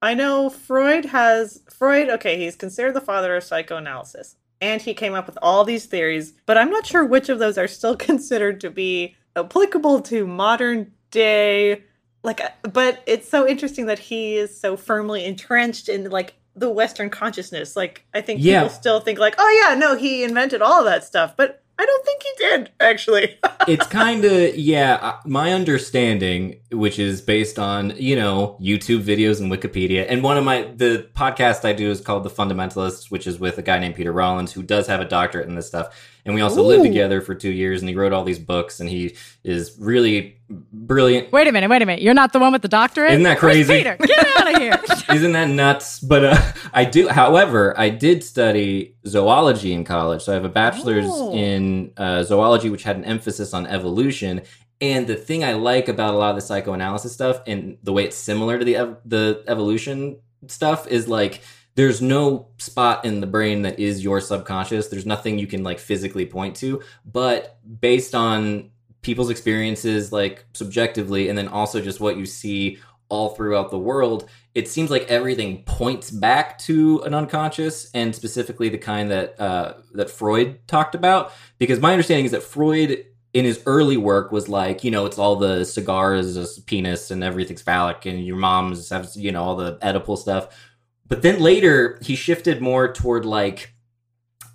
[0.04, 2.08] I know Freud has Freud.
[2.10, 6.34] Okay, he's considered the father of psychoanalysis, and he came up with all these theories.
[6.46, 10.92] But I'm not sure which of those are still considered to be applicable to modern
[11.10, 11.82] day.
[12.22, 16.70] Like, uh, but it's so interesting that he is so firmly entrenched in like the
[16.70, 17.74] Western consciousness.
[17.74, 18.60] Like, I think Yeah.
[18.62, 21.86] people still think like, oh yeah, no, he invented all of that stuff, but I
[21.86, 23.38] don't think he did actually.
[23.68, 29.40] it's kind of yeah uh, my understanding which is based on you know youtube videos
[29.40, 33.26] and wikipedia and one of my the podcast i do is called the fundamentalists which
[33.26, 35.96] is with a guy named peter rollins who does have a doctorate in this stuff
[36.24, 38.88] and we also lived together for two years and he wrote all these books and
[38.88, 40.38] he is really
[40.72, 43.22] brilliant wait a minute wait a minute you're not the one with the doctorate Isn't
[43.24, 43.78] that Where's crazy?
[43.78, 44.80] peter get out of here
[45.14, 46.00] Isn't that nuts?
[46.00, 46.40] But uh,
[46.72, 47.08] I do.
[47.08, 51.32] However, I did study zoology in college, so I have a bachelor's Oh.
[51.34, 54.42] in uh, zoology, which had an emphasis on evolution.
[54.80, 58.04] And the thing I like about a lot of the psychoanalysis stuff and the way
[58.04, 60.16] it's similar to the ev- the evolution
[60.48, 61.42] stuff is like
[61.76, 64.88] there's no spot in the brain that is your subconscious.
[64.88, 68.70] There's nothing you can like physically point to, but based on
[69.04, 74.28] people's experiences like subjectively and then also just what you see all throughout the world
[74.54, 79.74] it seems like everything points back to an unconscious and specifically the kind that uh,
[79.92, 81.32] that freud talked about.
[81.58, 85.18] Because my understanding is that freud in his early work was like you know it's
[85.18, 89.76] all the cigars a penis and everything's phallic and your mom's you know all the
[89.78, 90.48] oedipal stuff.
[91.06, 93.73] But then later he shifted more toward like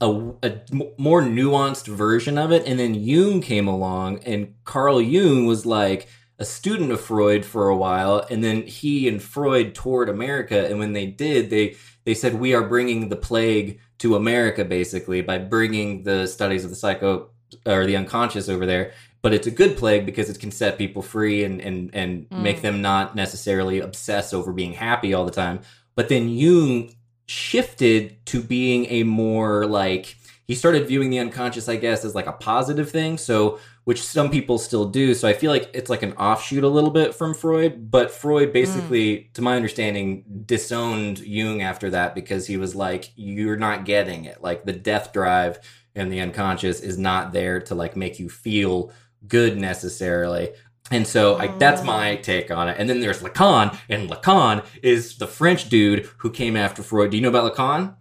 [0.01, 0.61] a, a
[0.97, 2.65] more nuanced version of it.
[2.65, 6.07] And then Jung came along, and Carl Jung was like
[6.37, 8.25] a student of Freud for a while.
[8.29, 10.65] And then he and Freud toured America.
[10.69, 15.21] And when they did, they they said we are bringing the plague to America, basically
[15.21, 17.29] by bringing the studies of the psycho
[17.65, 18.93] or the unconscious over there.
[19.21, 22.41] But it's a good plague because it can set people free and and and Mm.
[22.41, 25.59] make them not necessarily obsess over being happy all the time.
[25.95, 26.93] But then Jung
[27.29, 30.15] shifted to being a more like
[30.45, 34.31] he started viewing the unconscious i guess as like a positive thing so which some
[34.31, 37.35] people still do so i feel like it's like an offshoot a little bit from
[37.35, 38.53] freud but freud mm.
[38.53, 44.25] basically to my understanding disowned jung after that because he was like you're not getting
[44.25, 44.41] it.
[44.41, 45.59] Like the death drive
[45.95, 48.91] and the unconscious is not there to like make you feel
[49.27, 50.49] good necessarily
[50.91, 52.75] and so like that's my take on it.
[52.79, 57.11] And then there's Lacan, and Lacan is the French dude who came after Freud.
[57.11, 57.95] Do you know about Lacan?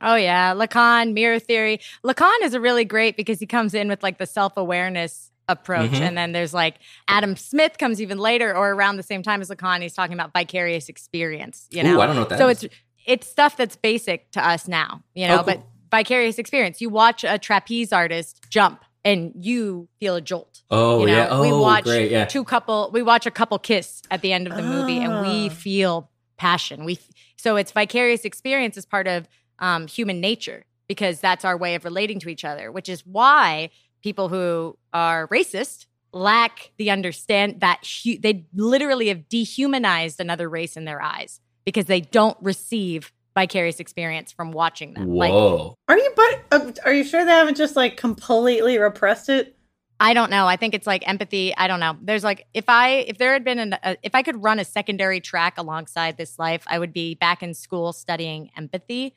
[0.00, 1.80] Oh yeah, Lacan, mirror theory.
[2.04, 6.00] Lacan is a really great because he comes in with like the self-awareness approach Mhm.
[6.00, 6.74] and then there's like
[7.08, 10.30] Adam Smith comes even later or around the same time as Lacan he's talking about
[10.34, 11.96] vicarious experience, you know.
[11.96, 12.64] Ooh, I don't know what that so is.
[12.64, 12.74] it's
[13.06, 15.44] it's stuff that's basic to us now, you know, Oh, cool.
[15.54, 16.82] but vicarious experience.
[16.82, 20.62] You watch a trapeze artist jump and you feel a jolt.
[20.70, 21.12] Oh you know?
[21.16, 21.28] yeah.
[21.30, 22.10] Oh we watch great.
[22.10, 22.24] Yeah.
[22.24, 25.46] two couple we watch a couple kiss at the end of the movie and we
[25.46, 25.52] Ah.
[25.52, 26.84] feel passion.
[26.84, 26.98] We
[27.36, 29.28] so it's vicarious experience is part of
[29.60, 33.70] um, human nature because that's our way of relating to each other, which is why
[34.02, 40.76] people who are racist lack the understand that hu- they literally have dehumanized another race
[40.76, 45.14] in their eyes because they don't receive vicarious experience from watching them.
[45.14, 45.76] Like Whoa.
[45.86, 49.54] Are you but uh, are you sure they haven't just like completely repressed it?
[50.00, 50.46] I don't know.
[50.46, 51.54] I think it's like empathy.
[51.56, 51.96] I don't know.
[52.02, 54.64] There's like if I if there had been an a, if I could run a
[54.64, 59.14] secondary track alongside this life, I would be back in school studying empathy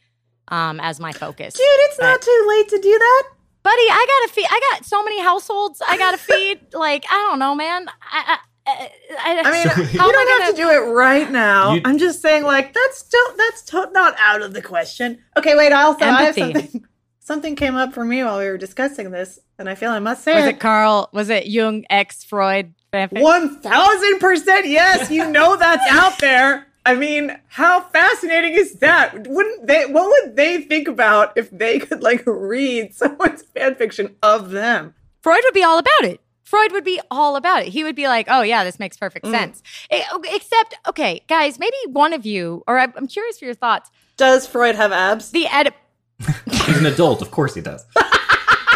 [0.49, 1.55] um, as my focus.
[1.55, 3.23] Dude, it's not too late to do that.
[3.63, 4.47] buddy, I gotta feed.
[4.49, 6.59] I got so many households I gotta feed.
[6.73, 7.87] like I don't know, man.
[7.87, 10.85] I I, I, I mean, So- you how am I don't have to gonna- do
[10.85, 11.73] it right now.
[11.73, 15.19] You- I'm just saying, like that's don't that's to- not out of the question.
[15.37, 15.71] Okay, wait.
[15.71, 16.85] I also I have something.
[17.23, 20.23] Something came up for me while we were discussing this, and I feel I must
[20.23, 20.55] say was it.
[20.55, 21.07] it Carl?
[21.13, 22.73] Was it Jung X Freud?
[22.91, 25.09] One thousand percent yes.
[25.11, 26.67] You know that's out there.
[26.85, 29.27] I mean, how fascinating is that?
[29.27, 29.85] Wouldn't they?
[29.85, 34.95] What would they think about if they could like read someone's fan fiction of them?
[35.21, 36.19] Freud would be all about it.
[36.51, 37.69] Freud would be all about it.
[37.69, 39.31] He would be like, "Oh yeah, this makes perfect Mm.
[39.31, 43.53] sense." Eh, Except, okay, guys, maybe one of you, or I'm I'm curious for your
[43.53, 43.89] thoughts.
[44.17, 45.31] Does Freud have abs?
[45.31, 45.73] The edit.
[46.51, 47.21] He's an adult.
[47.21, 47.85] Of course he does.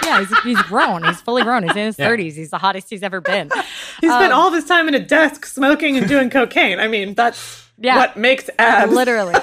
[0.05, 1.03] Yeah, he's, he's grown.
[1.03, 1.63] He's fully grown.
[1.63, 2.09] He's in his Yeah.
[2.11, 2.35] 30s.
[2.35, 3.49] He's the hottest he's ever been.
[4.01, 6.79] He spent Um, all of his time in a desk smoking and doing cocaine.
[6.79, 7.95] I mean, that's Yeah.
[7.97, 8.93] what makes abs.
[8.93, 9.33] Literally.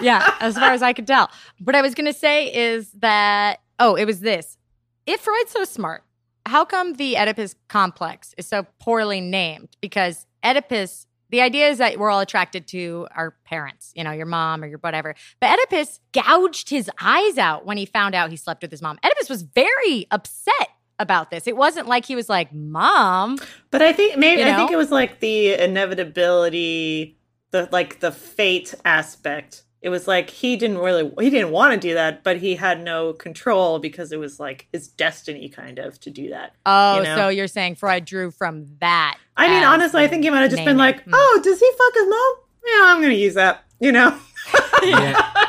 [0.00, 1.30] Yeah, as far as I could tell.
[1.64, 4.56] What I was going to say is that, oh, it was this.
[5.04, 6.04] If Freud's so smart,
[6.46, 9.76] how come the Oedipus complex is so poorly named?
[9.80, 14.26] Because Oedipus, the idea is that we're all attracted to our parents, you know, your
[14.26, 15.14] mom or your whatever.
[15.40, 18.98] But Oedipus gouged his eyes out when he found out he slept with his mom.
[19.04, 21.46] Oedipus was very upset about this.
[21.46, 23.38] It wasn't like he was like, Mom.
[23.70, 27.18] But I think maybe You I think it was like the inevitability,
[27.50, 29.63] the like the fate aspect.
[29.84, 32.82] It was like he didn't really he didn't want to do that, but he had
[32.82, 36.54] no control because it was like his destiny kind of to do that.
[36.64, 37.16] Oh, You know?
[37.16, 39.18] so you're saying Freud drew from that.
[39.36, 40.78] I mean, honestly, I think he might have just been naming.
[40.78, 41.10] like, Hmm.
[41.12, 42.34] "Oh, does he fuck his mom?
[42.66, 44.18] Yeah, I'm gonna use that." You know?
[44.82, 45.30] yeah.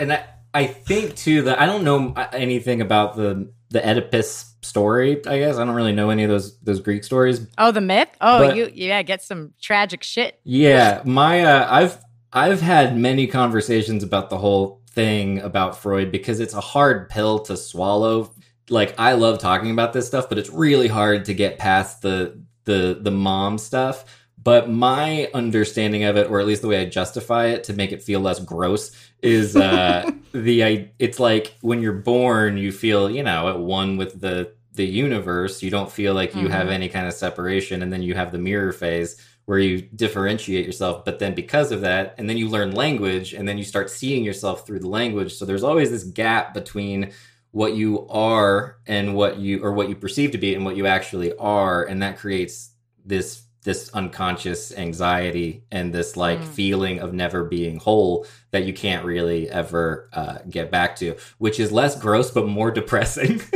[0.00, 5.24] And I, I think too that I don't know anything about the the Oedipus story.
[5.26, 7.46] I guess I don't really know any of those those Greek stories.
[7.58, 8.08] Oh, the myth?
[8.20, 10.40] Oh, But- you yeah, get some tragic shit.
[10.44, 12.03] Yeah, my uh, I've
[12.34, 17.38] I've had many conversations about the whole thing about Freud because it's a hard pill
[17.40, 18.32] to swallow.
[18.68, 22.38] Like I love talking about this stuff, but it's really hard to get past the
[22.64, 24.04] the the mom stuff.
[24.42, 27.92] But my understanding of it, or at least the way I justify it to make
[27.92, 28.90] it feel less gross,
[29.22, 33.96] is uh, the I, it's like when you're born, you feel you know at one
[33.96, 35.62] with the the universe.
[35.62, 36.72] You don't feel like you have Mhm.
[36.72, 39.16] any kind of separation, and then you have the mirror phase
[39.46, 41.04] where you differentiate yourself.
[41.04, 44.24] But then because of that, and then you learn language, and then you start seeing
[44.24, 45.34] yourself through the language.
[45.34, 47.12] So there's always this gap between
[47.50, 50.86] what you are and what you or what you perceive to be and what you
[50.86, 52.70] actually are, and that creates
[53.04, 56.44] this this unconscious anxiety and this like Mm.
[56.48, 61.58] feeling of never being whole that you can't really ever uh, get back to, which
[61.58, 63.40] is less gross but more depressing.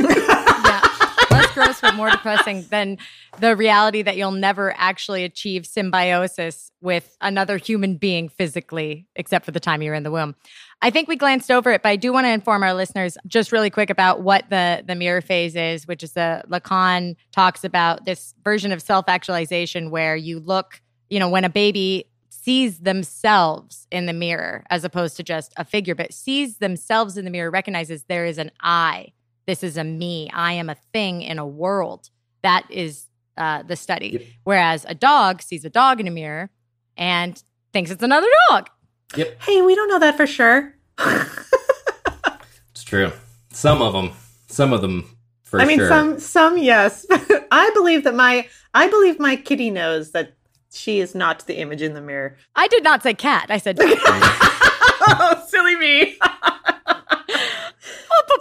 [1.81, 2.97] But more depressing than
[3.39, 9.51] the reality that you'll never actually achieve symbiosis with another human being physically, except for
[9.51, 10.35] the time you're in the womb.
[10.81, 13.51] I think we glanced over it, but I do want to inform our listeners just
[13.51, 18.05] really quick about what the the mirror phase is, which is the Lacan talks about
[18.05, 24.05] this version of self-actualization where you look, you know, when a baby sees themselves in
[24.05, 28.03] the mirror as opposed to just a figure, but sees themselves in the mirror, recognizes
[28.03, 29.11] there is an I.
[29.49, 30.29] This is a me.
[30.31, 32.11] I am a thing in a world.
[32.43, 34.09] That is uh, the study.
[34.09, 34.21] Yep.
[34.43, 36.51] Whereas a dog sees a dog in a mirror
[36.95, 37.41] and
[37.73, 38.69] thinks it's another dog.
[39.15, 39.41] Yep.
[39.41, 40.75] Hey, we don't know that for sure.
[40.99, 43.11] it's true.
[43.51, 44.11] Some of them,
[44.45, 45.87] some of them for I mean, sure.
[45.87, 47.07] some some yes.
[47.51, 50.35] I believe that my I believe my kitty knows that
[50.71, 52.37] she is not the image in the mirror.
[52.55, 53.47] I did not say cat.
[53.49, 56.19] I said oh, silly me.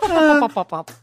[0.03, 0.49] Uh,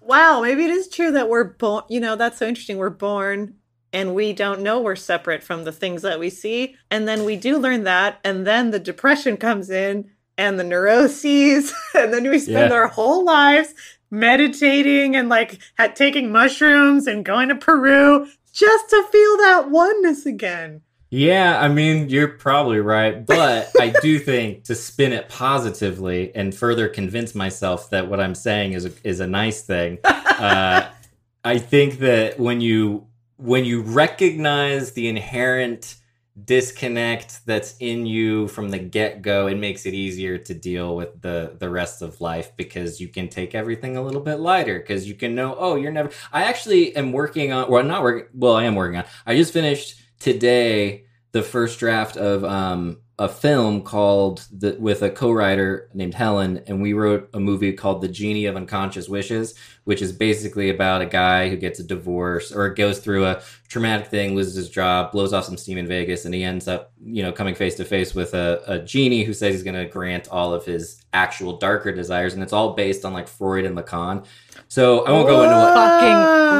[0.01, 1.84] wow, maybe it is true that we're born.
[1.89, 2.77] You know, that's so interesting.
[2.77, 3.55] We're born
[3.93, 6.75] and we don't know we're separate from the things that we see.
[6.91, 8.19] And then we do learn that.
[8.23, 11.73] And then the depression comes in and the neuroses.
[11.95, 12.75] And then we spend Yeah.
[12.77, 13.73] our whole lives
[14.12, 20.25] meditating and like ha- taking mushrooms and going to Peru just to feel that oneness
[20.25, 20.81] again.
[21.15, 23.25] Yeah, I mean, you're probably right.
[23.25, 28.36] But I do think to spin it positively and further convince myself that what I'm
[28.36, 29.99] saying is a, is a nice thing.
[30.04, 30.89] Uh,
[31.45, 35.95] I think that when you when you recognize the inherent
[36.43, 41.56] disconnect that's in you from the get-go it makes it easier to deal with the
[41.60, 45.13] the rest of life because you can take everything a little bit lighter because you
[45.15, 48.65] can know oh you're never i actually am working on well not working well i
[48.65, 51.04] am working on i just finished today
[51.35, 56.82] the first draft of um a film called the, with a co-writer named Helen, and
[56.82, 59.54] we wrote a movie called The Genie of Unconscious Wishes,
[59.86, 64.08] which is basically about a guy who gets a divorce or goes through a traumatic
[64.08, 67.23] thing, loses his job, blows off some steam in Vegas, and he ends up, you
[67.23, 70.28] know, coming face to face with a, a genie who says he's going to grant
[70.28, 74.25] all of his actual darker desires, and it's all based on like Freud and Lacan.
[74.67, 75.73] So I won't go into what.
[75.73, 76.15] Fucking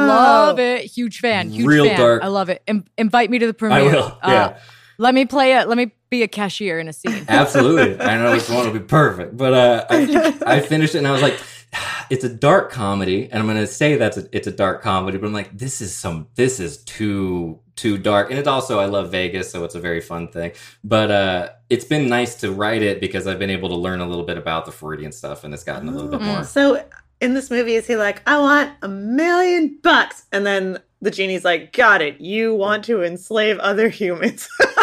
[0.08, 0.84] love it.
[0.84, 1.50] Huge fan.
[1.50, 1.98] Huge Real fan.
[1.98, 2.22] dark.
[2.22, 2.62] I love it.
[2.66, 3.78] Im- invite me to the premiere.
[3.78, 4.18] I will.
[4.22, 4.58] Uh, Yeah.
[4.98, 5.68] Let me play it.
[5.68, 7.24] Let me be a cashier in a scene.
[7.28, 8.00] Absolutely.
[8.00, 9.36] I know which one will be perfect.
[9.36, 11.38] But uh, I, I finished it and I was like,
[12.10, 13.24] it's a dark comedy.
[13.30, 15.80] And I'm going to say that's a, it's a dark comedy, but I'm like, this
[15.80, 18.30] is some, this is too, too dark.
[18.30, 20.52] And it's also, I love Vegas, so it's a very fun thing.
[20.84, 24.06] But uh, it's been nice to write it because I've been able to learn a
[24.06, 26.44] little bit about the Freudian stuff and it's gotten a little bit more.
[26.44, 26.82] So
[27.20, 30.26] in this movie, is he like, I want a million bucks?
[30.32, 32.20] And then the genie's like, Got it.
[32.20, 34.48] You want to enslave other humans.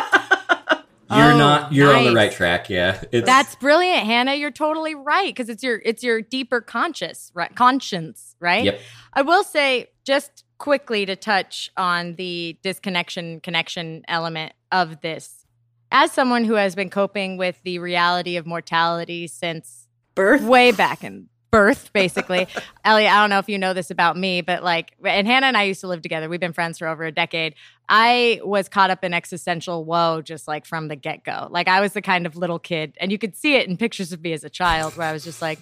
[1.11, 2.69] You're Oh, not, you're on the right track.
[2.69, 3.03] Yeah.
[3.11, 4.33] It's, That's brilliant, Hannah.
[4.35, 8.63] You're totally right because it's your it's your deeper conscious right conscience, right?
[8.63, 8.79] Yep.
[9.13, 15.45] I will say just quickly to touch on the disconnection connection element of this.
[15.91, 20.41] As someone who has been coping with the reality of mortality since Birth.
[20.41, 22.47] way back in birth, basically.
[22.83, 25.55] Ellie, I don't know if you know this about me, but like, and Hannah and
[25.55, 26.27] I used to live together.
[26.27, 27.53] We've been friends for over a decade.
[27.87, 31.47] I was caught up in existential woe just like from the get go.
[31.51, 34.11] Like, I was the kind of little kid, and you could see it in pictures
[34.11, 35.59] of me as a child where I was just like,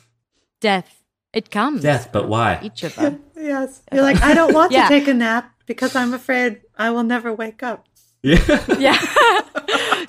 [0.61, 1.81] death, it comes.
[1.81, 2.59] death, but why?
[2.63, 3.13] Each of us.
[3.35, 3.81] Yes.
[3.91, 4.83] You're like, I don't want Yeah.
[4.83, 7.87] to take a nap because I'm afraid I will never wake up.
[8.23, 8.37] Yeah.
[8.79, 8.97] yeah.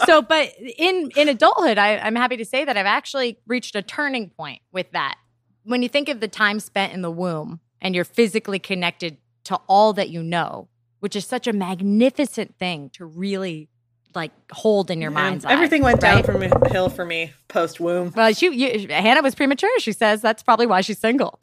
[0.05, 3.81] so, but in in adulthood, I, I'm happy to say that I've actually reached a
[3.81, 5.16] turning point with that.
[5.64, 9.57] When you think of the time spent in the womb and you're physically connected to
[9.68, 10.68] all that you know,
[11.01, 13.68] which is such a magnificent thing to really
[14.14, 15.53] like hold in your Yeah, mind's eye.
[15.53, 18.12] Everything went down from a hill for me post womb.
[18.14, 19.70] Well, she, you, Hannah was premature.
[19.79, 21.38] She says that's probably why she's single.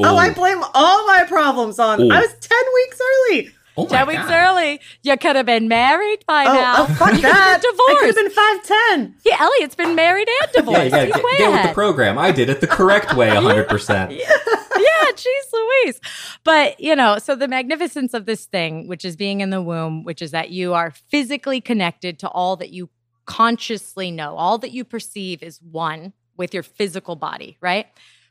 [0.00, 2.00] Oh, I blame all my problems on.
[2.00, 2.08] Ooh.
[2.10, 3.50] I was 10 weeks early.
[3.78, 4.32] Oh my Ten weeks God.
[4.56, 4.80] early.
[5.02, 6.74] You could have been married by Oh, now.
[6.78, 7.62] oh, fuck You could have that.
[7.62, 8.36] been I could divorced.
[8.66, 8.66] have
[8.98, 9.14] been 5'10.
[9.24, 10.78] yeah, Elliott's been married and divorced.
[10.80, 12.18] Yeah, you gotta He's get, way get with the program.
[12.18, 14.10] I did it the correct way, 100%.
[14.18, 16.00] yeah, geez Louise.
[16.44, 20.02] But, you know, so the magnificence of this thing, which is being in the womb,
[20.02, 22.88] which is that you are physically connected to all that you
[23.26, 27.86] consciously know, all that you perceive is one with your physical body, right?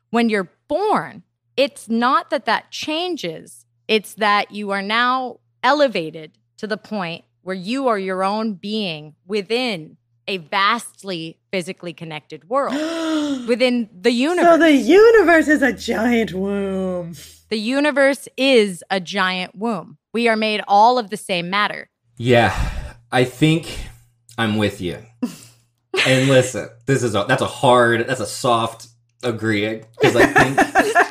[0.10, 1.24] When you're born,
[1.56, 7.56] it's not that that changes, it's that you are now elevated to the point where
[7.56, 9.98] you are your own being within
[10.28, 12.74] a vastly physically connected world,
[13.48, 14.46] within the universe.
[14.46, 17.16] So the universe is a giant womb.
[17.50, 19.98] The universe is a giant womb.
[20.12, 21.90] We are made all of the same matter.
[22.18, 22.54] Yeah,
[23.12, 23.88] I think
[24.38, 24.98] I'm with you.
[26.06, 28.88] and listen, this is a that's a hard, that's a soft
[29.24, 30.58] agreeing because I think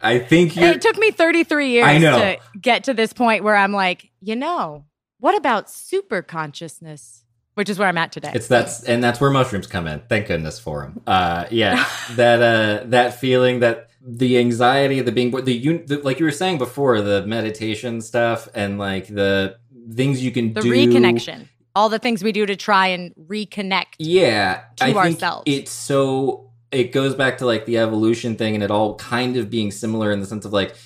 [0.00, 2.18] I think it took me 33 years I know.
[2.18, 4.84] to get to this point where I'm like, you know,
[5.18, 7.24] what about super consciousness?
[7.54, 8.30] Which is where I'm at today.
[8.34, 10.00] it's that's and that's where mushrooms come in.
[10.08, 11.02] Thank goodness for them.
[11.04, 16.24] Uh, yeah, that uh, that feeling that the anxiety, the being, the, the like you
[16.24, 19.58] were saying before, the meditation stuff and like the
[19.92, 20.60] things you can do.
[20.60, 20.70] the do.
[20.70, 21.48] reconnection.
[21.74, 23.96] All the things we do to try and reconnect.
[23.98, 25.42] Yeah, to I ourselves.
[25.46, 29.50] It's so it goes back to like the evolution thing, and it all kind of
[29.50, 30.76] being similar in the sense of like,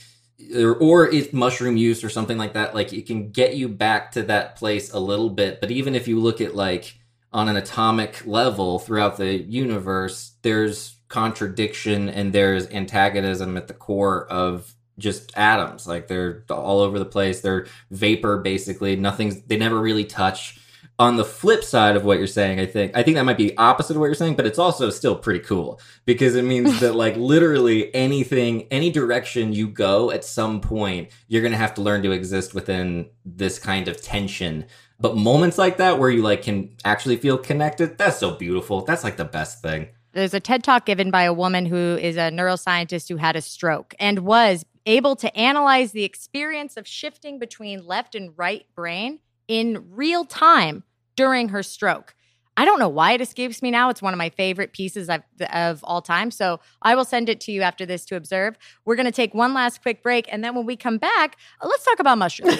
[0.54, 2.74] or, or it's mushroom use or something like that.
[2.74, 6.08] Like it can get you back to that place a little bit, but even if
[6.08, 6.98] you look at like
[7.32, 14.26] on an atomic level throughout the universe, there's contradiction and there's antagonism at the core
[14.28, 15.86] of just atoms.
[15.86, 17.40] Like they're all over the place.
[17.40, 18.96] They're vapor basically.
[18.96, 20.58] Nothing's they never really touch
[21.02, 23.56] on the flip side of what you're saying i think i think that might be
[23.58, 26.94] opposite of what you're saying but it's also still pretty cool because it means that
[26.94, 32.02] like literally anything any direction you go at some point you're gonna have to learn
[32.02, 34.66] to exist within this kind of tension.
[35.00, 38.82] But moments like that where you like can actually feel connected that's so beautiful.
[38.82, 39.88] That's like the best thing.
[40.12, 43.40] There's a TED talk given by a woman who is a neuroscientist who had a
[43.40, 49.20] stroke and was able to analyze the experience of shifting between left and right brain
[49.48, 50.84] in real time
[51.16, 52.14] during her stroke.
[52.56, 53.88] I don't know why it escapes me now.
[53.88, 56.30] It's one of my favorite pieces of, of all time.
[56.30, 58.58] So I will send it to you after this to observe.
[58.84, 60.28] We're going to take one last quick break.
[60.30, 62.58] And then when we come back, uh, let's talk about mushrooms.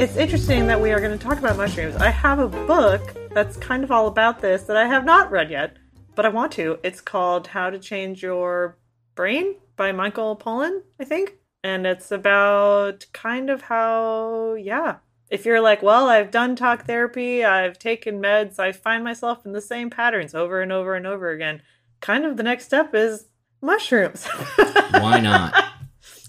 [0.00, 1.94] It's interesting that we are going to talk about mushrooms.
[1.96, 5.50] I have a book that's kind of all about this that I have not read
[5.50, 5.76] yet,
[6.14, 6.78] but I want to.
[6.82, 8.78] It's called How to Change Your
[9.14, 11.34] Brain by Michael Pollan, I think.
[11.62, 14.96] And it's about kind of how, yeah,
[15.28, 19.52] if you're like, well, I've done talk therapy, I've taken meds, I find myself in
[19.52, 21.60] the same patterns over and over and over again.
[22.00, 23.26] Kind of the next step is
[23.60, 24.24] mushrooms.
[24.92, 25.62] Why not?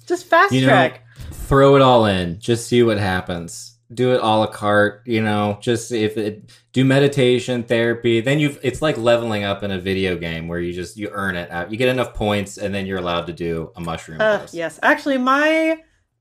[0.07, 1.05] Just fast You know, track.
[1.51, 2.39] Throw it all in.
[2.39, 3.75] Just see what happens.
[3.93, 5.01] Do it a la carte.
[5.05, 9.71] You know, just if it do meditation therapy, then you've it's like leveling up in
[9.71, 11.51] a video game where you just you earn it.
[11.51, 14.21] Uh, You get enough points, and then you're allowed to do a mushroom.
[14.21, 14.53] Uh, dose.
[14.53, 15.77] yes, actually, my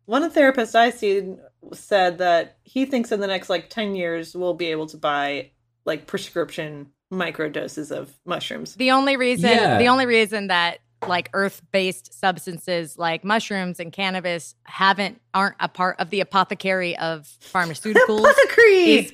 [0.06, 1.38] one of the therapists I seen
[1.72, 5.50] said that he thinks in the next like ten years we'll be able to buy
[5.84, 8.74] like prescription micro doses of mushrooms.
[8.76, 9.78] the only reason, Yeah.
[9.78, 15.98] the only reason that like earth-based substances like mushrooms and cannabis haven't aren't a part
[15.98, 18.20] of the apothecary of pharmaceuticals.
[18.20, 18.84] Apothecary!
[18.84, 19.12] is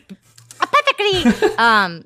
[0.60, 1.54] apothecary!
[1.58, 2.04] Um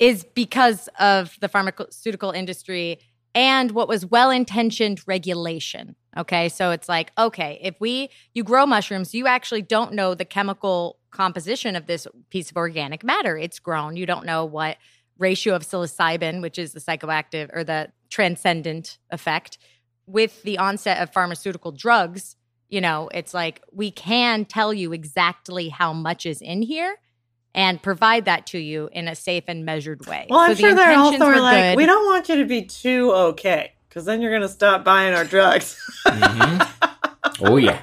[0.00, 2.98] is because of the pharmaceutical industry
[3.36, 6.48] and what was well-intentioned regulation okay?
[6.48, 10.98] So it's like okay if we you grow mushrooms you actually don't know the chemical
[11.14, 13.38] composition of this piece of organic matter.
[13.38, 13.96] It's grown.
[13.96, 14.76] You don't know what
[15.18, 19.58] ratio of psilocybin which is the psychoactive or the transcendent effect
[20.06, 22.36] with the onset of pharmaceutical drugs
[22.68, 26.96] you know it's like we can tell you exactly how much is in here
[27.54, 30.26] and provide that to you in a safe and measured way.
[30.28, 31.76] well, I'm So the sure they're intentions also were like, good.
[31.76, 35.24] we don't want you to be too okay because then you're gonna stop buying our
[35.24, 35.78] drugs.
[36.04, 36.68] Mhm.
[37.42, 37.80] oh yeah.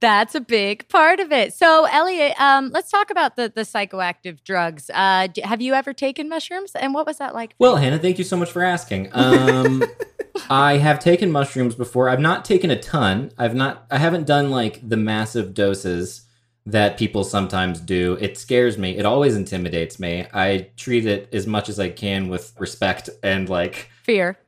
[0.00, 1.52] That's a big part of it.
[1.54, 4.90] So, Elliott, um, let's talk about the the psychoactive drugs.
[4.94, 7.54] Uh, d- have you ever taken mushrooms, and what was that like?
[7.58, 9.08] Well, Hannah, thank you so much for asking.
[9.12, 9.82] Um,
[10.50, 12.08] I have taken mushrooms before.
[12.08, 13.32] I've not taken a ton.
[13.36, 13.86] I've not.
[13.90, 16.22] I haven't done like the massive doses
[16.64, 18.16] that people sometimes do.
[18.20, 18.96] It scares me.
[18.98, 20.26] It always intimidates me.
[20.32, 23.90] I treat it as much as I can with respect and like.
[24.04, 24.38] fear.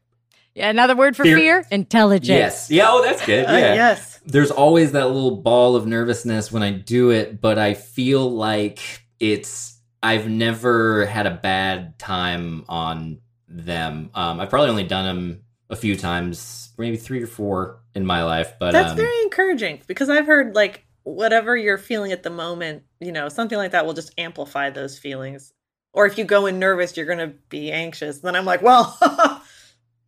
[0.54, 1.36] Yeah, another word for Fear.
[1.38, 2.28] fear: intelligence.
[2.28, 2.70] Yes.
[2.70, 2.86] Yeah.
[2.88, 3.46] Oh, that's good.
[3.46, 3.74] Uh, Yeah.
[3.74, 4.19] yes.
[4.30, 8.80] There's always that little ball of nervousness when I do it, but I feel like
[9.18, 9.78] it's.
[10.02, 13.18] I've never had a bad time on
[13.48, 14.10] them.
[14.14, 18.24] Um, I've probably only done them a few times, maybe three or four in my
[18.24, 18.54] life.
[18.58, 22.84] But That's um, very encouraging because I've heard like whatever you're feeling at the moment,
[23.00, 25.52] you know, something like that will just amplify those feelings.
[25.92, 28.18] Or if you go in nervous, you're going to be anxious.
[28.18, 28.96] Then I'm like, well,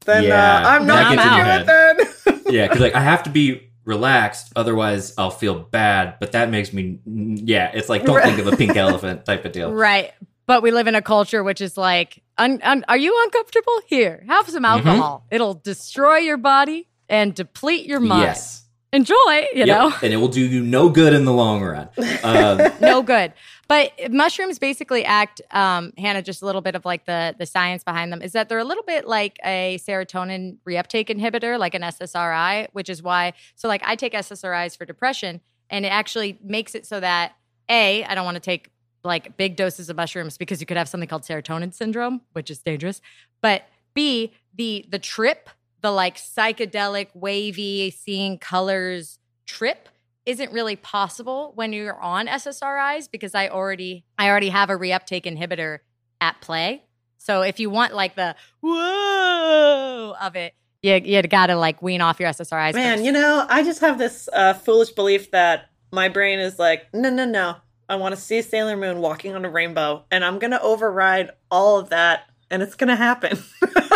[0.04, 2.42] then Yeah, uh, I'm not going to do it then.
[2.54, 6.16] yeah, because like I have to be relaxed, otherwise I'll feel bad.
[6.20, 9.52] But that makes me, yeah, it's like don't think of a pink elephant type of
[9.52, 9.72] deal.
[9.72, 10.12] Right.
[10.46, 13.80] But we live in a culture which is like, un- un- are you uncomfortable?
[13.86, 14.88] Here, have some Mm-hmm.
[14.88, 15.26] alcohol.
[15.30, 18.22] It'll destroy your body and deplete your mind.
[18.22, 18.58] Yes.
[18.92, 19.14] Enjoy,
[19.54, 19.94] you Yep, know?
[20.02, 21.88] and it will do you no good in the long run.
[22.24, 23.32] Um, no good.
[23.72, 27.82] But mushrooms basically act, um, Hannah, just a little bit of like the the science
[27.82, 31.80] behind them is that they're a little bit like a serotonin reuptake inhibitor, like an
[31.80, 33.32] SSRI, which is why.
[33.54, 37.32] So like I take SSRIs for depression, and it actually makes it so that
[37.70, 38.68] a I don't want to take
[39.04, 42.58] like big doses of mushrooms because you could have something called serotonin syndrome, which is
[42.58, 43.00] dangerous.
[43.40, 43.62] But
[43.94, 45.48] b the the trip,
[45.80, 49.88] the like psychedelic wavy seeing colors trip
[50.26, 55.24] isn't really possible when you're on SSRIs because I already I already have a reuptake
[55.24, 55.78] inhibitor
[56.20, 56.84] at play.
[57.18, 62.20] So if you want like the whoa of it, you you gotta like wean off
[62.20, 62.74] your SSRIs.
[62.74, 63.04] Man, first.
[63.04, 67.10] you know, I just have this uh, foolish belief that my brain is like, no,
[67.10, 67.56] no, no.
[67.88, 71.30] I want to see Sailor Moon walking on a rainbow, and I'm going to override
[71.50, 73.38] all of that, and it's going to happen.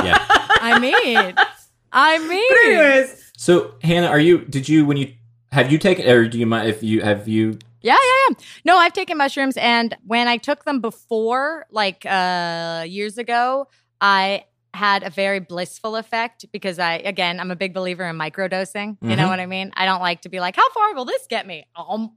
[0.05, 0.19] yeah.
[0.29, 1.35] I mean,
[1.93, 4.45] I mean, But anyways, So Hannah, are you?
[4.45, 5.15] Did you when you
[5.57, 8.37] have you taken or do you mind if you have you Yeah, yeah, yeah.
[8.65, 13.69] No, I've taken mushrooms, and when I took them before, like uh, years ago,
[14.01, 14.45] I
[14.75, 18.99] had a very blissful effect because I, again, I'm a big believer in microdosing.
[19.01, 19.29] You know Mhm.
[19.31, 19.73] what I mean?
[19.75, 21.67] I don't like to be like, how far will this get me?
[21.75, 22.13] Um,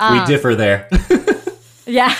[0.00, 0.88] we um, differ there.
[1.86, 2.14] Yeah.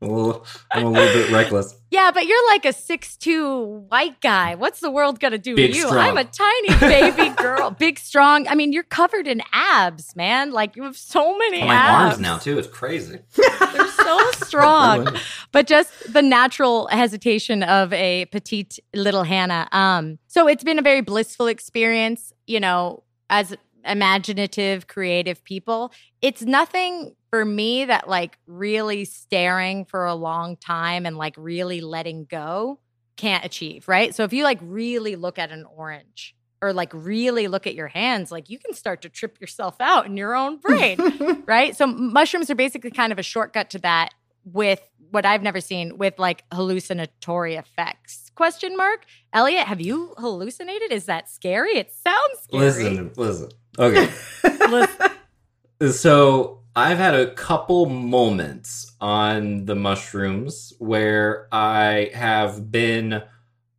[0.00, 1.74] a little, I'm a little bit reckless.
[1.92, 4.54] Yeah, but you're like a six-two white guy.
[4.54, 5.86] What's the world gonna do Big to you?
[5.88, 5.98] strong.
[5.98, 8.48] I'm a tiny baby girl, big strong.
[8.48, 10.52] I mean, you're covered in abs, man.
[10.52, 12.12] Like you have so many Oh, my abs.
[12.14, 12.58] arms now too.
[12.58, 13.18] It's crazy.
[13.36, 15.14] They're so strong.
[15.52, 19.68] but just the natural hesitation of a petite little Hannah.
[19.70, 25.92] Um, so it's been a very blissful experience, you know, as imaginative, creative people.
[26.22, 31.80] It's nothing for me that like really staring for a long time and like really
[31.80, 32.78] letting go
[33.16, 34.14] can't achieve, right?
[34.14, 37.88] So if you like really look at an orange or like really look at your
[37.88, 40.98] hands, like you can start to trip yourself out in your own brain
[41.46, 41.74] right?
[41.74, 44.10] So mushrooms are basically kind of a shortcut to that
[44.44, 48.30] with what I've never seen with like hallucinatory effects.
[48.34, 49.06] Question mark?
[49.32, 50.92] Elliott, have you hallucinated?
[50.92, 51.78] Is that scary?
[51.78, 52.64] It sounds scary.
[52.66, 53.48] Listen, listen.
[53.78, 54.12] Okay.
[54.68, 55.92] Listen.
[55.92, 63.22] so I've had a couple moments on the mushrooms where I have been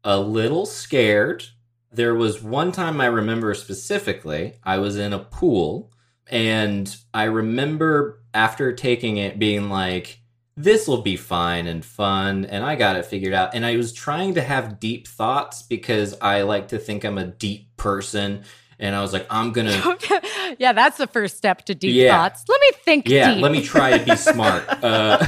[0.04, 1.46] a little scared.
[1.92, 5.92] There was one time I remember specifically, I was in a pool
[6.28, 10.20] and I remember after taking it being like,
[10.56, 13.56] this will be fine and fun and I got it figured out.
[13.56, 17.26] And I was trying to have deep thoughts because I like to think I'm a
[17.26, 18.44] deep person.
[18.84, 19.98] And I was like, I'm gonna
[20.60, 22.16] yeah, that's the first step to deep Yeah.
[22.16, 22.44] thoughts.
[22.50, 23.42] Let me think yeah, deep.
[23.42, 24.66] let me try to be smart.
[24.84, 25.26] Uh,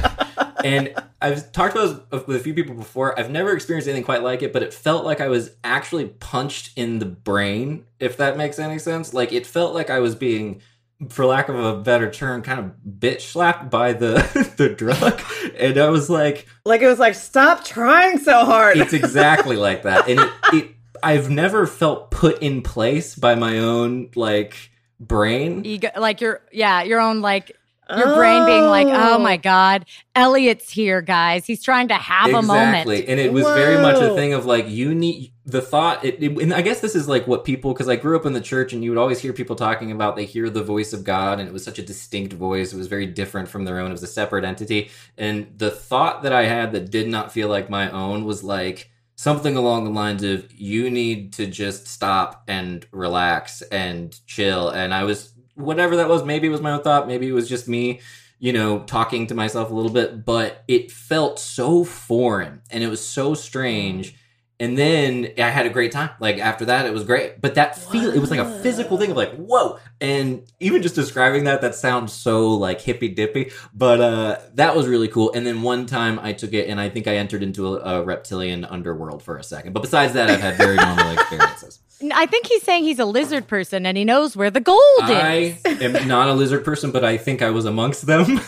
[0.64, 0.92] and
[1.22, 3.18] I've talked about this with a few people before.
[3.18, 6.76] I've never experienced anything quite like it, but it felt like I was actually punched
[6.76, 9.14] in the brain, if that makes any sense.
[9.14, 10.60] Like it felt like I was being,
[11.08, 14.14] for lack of a better term, kind of bitch slapped by the
[14.58, 15.20] the drug.
[15.58, 18.76] And I was like, Like it was like, stop trying so hard.
[18.76, 20.08] it's exactly like that.
[20.08, 20.75] And it, it
[21.06, 25.64] I've never felt put in place by my own like brain.
[25.64, 27.56] Ego, like your yeah, your own like
[27.88, 29.40] your brain being like, oh my oh.
[29.40, 29.86] god,
[30.16, 31.46] Elliott's here, guys.
[31.46, 32.88] He's trying to have a moment.
[32.88, 36.04] Exactly, and it was very much a thing of like you need the thought.
[36.04, 38.32] It, it- and I guess this is like what people because I grew up in
[38.32, 41.04] the church, and you would always hear people talking about they hear the voice of
[41.04, 42.72] God, and it was such a distinct voice.
[42.72, 43.90] It was very different from their own.
[43.90, 47.48] It was a separate entity, and the thought that I had that did not feel
[47.48, 52.44] like my own was like something along the lines of you need to just stop
[52.46, 54.68] and relax and chill.
[54.68, 56.24] And I was whatever that was.
[56.24, 57.08] Maybe it was my own thought.
[57.08, 58.00] Maybe it was just me
[58.38, 62.88] you know, talking to myself a little bit, but it felt so foreign and it
[62.88, 64.12] was so strange.
[64.12, 64.16] Mm.
[64.58, 66.10] And then I had a great time.
[66.18, 67.40] Like after that, it was great.
[67.42, 69.78] But that feel, it was like a physical thing of like, whoa.
[70.00, 73.50] And even just describing that, that sounds so like hippy dippy.
[73.74, 75.30] But uh, that was really cool.
[75.32, 78.02] And then one time I took it and I think I entered into a, a
[78.02, 79.74] reptilian underworld for a second.
[79.74, 81.80] But besides that, I've had very normal experiences.
[82.14, 85.10] I think he's saying he's a lizard person and he knows where the gold is.
[85.10, 88.26] I am not a lizard person, but I think I was amongst them.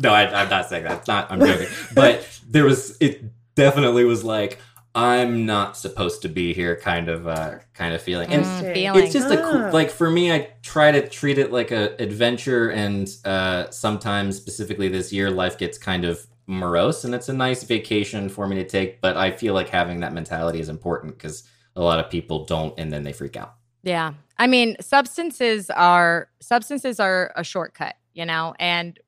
[0.00, 0.98] no, I, I'm not saying that.
[0.98, 1.30] It's not.
[1.30, 1.68] I'm joking.
[1.94, 2.96] But there was.
[3.00, 4.58] It definitely was like
[4.96, 8.30] I'm not supposed to be here, kind of, uh, kind of feeling.
[8.30, 9.02] And Mm, feeling.
[9.04, 9.70] it's just a cool, Ah.
[9.70, 10.32] like for me.
[10.32, 15.58] I try to treat it like a adventure, and uh, sometimes, specifically this year, life
[15.58, 19.00] gets kind of morose, and it's a nice vacation for me to take.
[19.02, 21.44] But I feel like having that mentality is important because
[21.74, 23.54] a lot of people don't, and then they freak out.
[23.82, 24.14] Yeah.
[24.38, 28.98] I mean, substances are substances are a shortcut, you know, and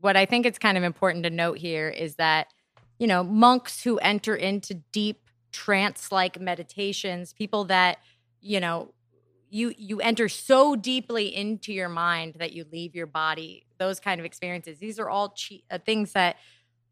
[0.00, 2.48] what I think it's kind of important to note here is that,
[2.98, 5.20] you know, monks who enter into deep
[5.56, 7.98] trance-like meditations, people that,
[8.40, 8.92] you know,
[9.48, 14.20] you you enter so deeply into your mind that you leave your body, those kind
[14.20, 14.78] of experiences.
[14.78, 16.36] These are all che- uh, things that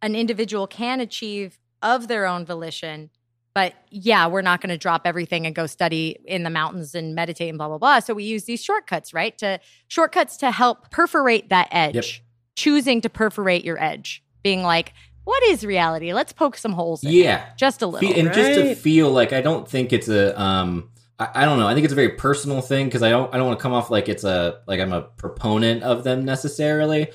[0.01, 3.11] an individual can achieve of their own volition
[3.55, 7.15] but yeah, we're not going to drop everything and go study in the mountains and
[7.15, 8.01] meditate and blah blah blah.
[8.01, 9.39] So we use these shortcuts, right?
[9.39, 11.95] To shortcuts to help perforate that edge.
[11.95, 12.05] Yep.
[12.57, 14.93] Choosing to perforate your edge, being like,
[15.25, 16.13] what is reality?
[16.13, 17.15] Let's poke some holes in it.
[17.15, 18.13] Yeah, just a little.
[18.13, 21.59] Fe- and just to feel like I don't think it's a um I, I don't
[21.59, 23.63] know I think it's a very personal thing because I don't I don't want to
[23.63, 27.11] come off like it's a like I'm a proponent of them necessarily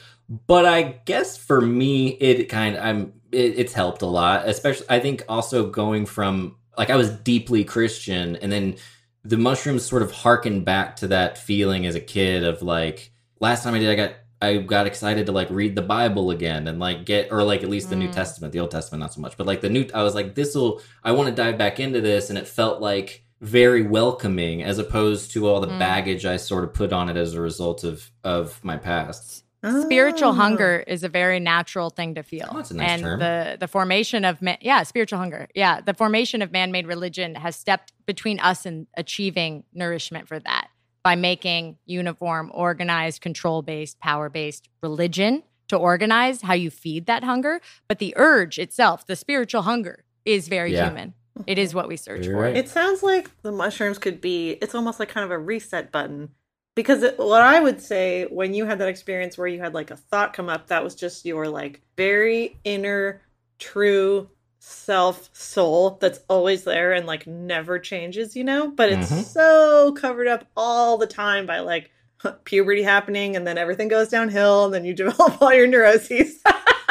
[0.48, 4.88] but I guess for me it kind of I'm it, it's helped a lot especially
[4.90, 8.76] I think also going from like I was deeply Christian and then
[9.24, 13.64] the mushrooms sort of harken back to that feeling as a kid of like last
[13.64, 16.80] time I did I got I got excited to like read the Bible again and
[16.80, 18.14] like get or like at least the New Mm.
[18.14, 20.56] Testament, the Old Testament not so much, but like the new I was like this
[20.56, 24.80] will I want to dive back into this and it felt like very welcoming as
[24.80, 25.80] opposed to all the Mm.
[25.80, 29.44] baggage I sort of put on it as a result of of my past.
[29.82, 30.34] spiritual Oh.
[30.34, 33.20] hunger is a very natural thing to feel Oh, that's a nice and term.
[33.20, 37.58] the the formation of ma- yeah spiritual hunger yeah the formation of man-made religion has
[37.58, 40.69] stepped between us and achieving nourishment for that
[41.04, 48.00] by making uniform organized control-based power-based religion to organize how you feed that hunger but
[48.00, 50.90] the urge itself the spiritual hunger is very Yeah.
[50.90, 51.14] human
[51.48, 52.58] it is what we search You're for right.
[52.58, 56.30] It sounds like the mushrooms could be, it's almost like kind of a reset button.
[56.76, 59.92] Because it, what I would say when you had that experience where you had like
[59.92, 63.22] a thought come up, that was just your like very inner,
[63.58, 64.30] true
[64.60, 68.70] self soul that's always there and like never changes, you know?
[68.70, 69.24] But it's Mhm.
[69.24, 71.90] so covered up all the time by like
[72.44, 76.42] puberty happening and then everything goes downhill and then you develop all your neuroses.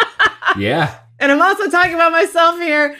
[0.59, 0.99] yeah.
[1.21, 2.97] And I'm also talking about myself here.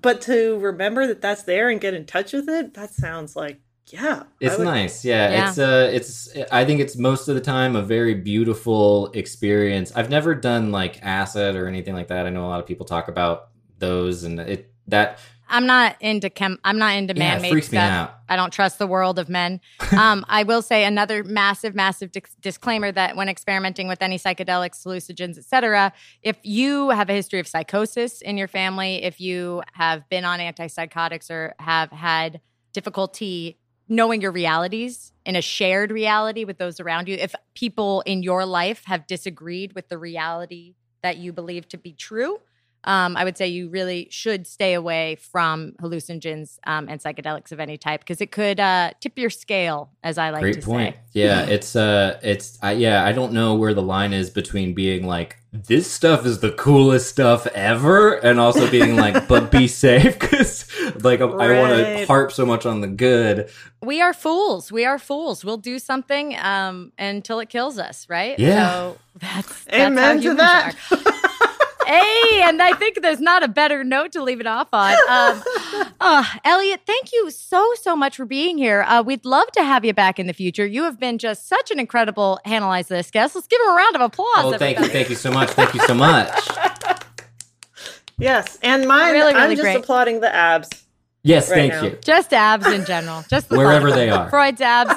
[0.00, 3.60] But to remember that that's there and get in touch with it, that sounds like,
[3.86, 4.24] yeah.
[4.40, 5.04] It's would- nice.
[5.04, 5.48] Yeah, Yeah.
[5.48, 9.92] It's uh it's I think it's most of the time a very beautiful experience.
[9.94, 12.26] I've never done like acid or anything like that.
[12.26, 13.48] I know a lot of people talk about
[13.82, 15.18] those and it that
[15.48, 16.58] I'm not into chem.
[16.64, 17.74] I'm not into Yeah, man-made freaks stuff.
[17.74, 18.14] me out.
[18.26, 19.60] I don't trust the world of men.
[19.92, 24.82] Um, I will say another massive, massive dis- disclaimer that when experimenting with any psychedelics,
[24.86, 30.08] hallucinogens, etc., if you have a history of psychosis in your family, if you have
[30.08, 32.40] been on antipsychotics or have had
[32.72, 33.58] difficulty
[33.88, 38.46] knowing your realities in a shared reality with those around you, if people in your
[38.46, 42.38] life have disagreed with the reality that you believe to be true,
[42.84, 47.60] um, I would say you really should stay away from hallucinogens um, and psychedelics of
[47.60, 50.94] any type because it could uh, tip your scale, as I like great to point.
[50.96, 51.00] say.
[51.12, 55.06] Yeah, it's uh it's I, yeah, I don't know where the line is between being
[55.06, 60.18] like this stuff is the coolest stuff ever and also being like but be safe
[60.18, 60.66] cuz
[61.04, 63.48] like I want to harp so much on the good.
[63.80, 64.72] We are fools.
[64.72, 65.44] We are fools.
[65.44, 68.38] We'll do something um, until it kills us, right?
[68.38, 68.72] Yeah.
[68.72, 71.28] So that's, that's how Amen to humans that.
[71.82, 71.94] are.
[71.94, 74.92] hey, and I think there's not a better note to leave it off on.
[75.08, 75.42] Um,
[76.00, 78.82] uh, Elliott, thank you so, so much for being here.
[78.86, 80.66] Uh, we'd love to have you back in the future.
[80.66, 83.34] You have been just such an incredible Hanalyze This guest.
[83.34, 84.28] Let's give him a round of applause.
[84.54, 84.86] Oh, thank you.
[84.88, 85.50] Thank you so much.
[85.50, 86.30] Thank you so much.
[88.18, 88.58] Yes.
[88.62, 89.76] And mine, Really, really I'm just great.
[89.78, 90.68] applauding the abs.
[91.24, 91.82] Yes, Right thank now.
[91.84, 91.98] you.
[92.04, 93.24] Just abs in general.
[93.28, 93.98] Just the Wherever fun.
[93.98, 94.30] they are.
[94.30, 94.94] Freud's abs.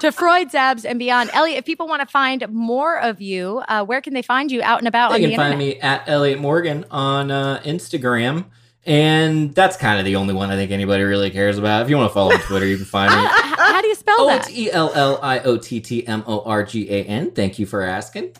[0.00, 1.30] To Freud's abs and beyond.
[1.32, 4.62] Elliott, if people want to find more of you, uh, where can they find you
[4.62, 5.76] out and about on They the can find internet?
[5.76, 8.46] me at Elliott Morgan on uh, Instagram.
[8.86, 11.82] And that's kind of the only one I think anybody really cares about.
[11.82, 13.20] If you want to follow on Twitter, you can find me.
[13.30, 14.48] How do you spell Oh, that?
[14.48, 17.30] it's E L L I O T T M O R G A N.
[17.32, 18.32] Thank you for asking.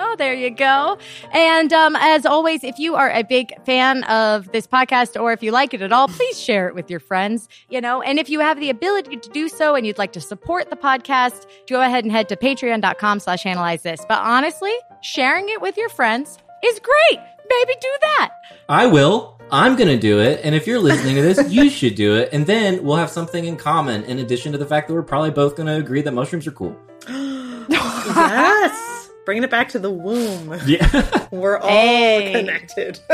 [0.00, 0.96] Oh, there you go.
[1.32, 5.42] And um, as always, if you are a big fan of this podcast or if
[5.42, 7.48] you like it at all, please share it with your friends.
[7.68, 10.20] You know, and if you have the ability to do so and you'd like to
[10.20, 14.00] support the podcast, go ahead and head to patreon.com slash analyze this.
[14.08, 17.20] But honestly, sharing it with your friends is great.
[17.50, 18.30] Maybe do that.
[18.68, 19.40] I will.
[19.50, 20.40] I'm going to do it.
[20.44, 22.28] And if you're listening to this, you should do it.
[22.32, 25.32] And then we'll have something in common, in addition to the fact that we're probably
[25.32, 26.76] both going to agree that mushrooms are cool.
[27.08, 28.97] yes.
[29.28, 30.58] Bringing it back to the womb.
[30.64, 31.28] Yeah.
[31.30, 32.32] We're all Hey.
[32.32, 32.98] connected.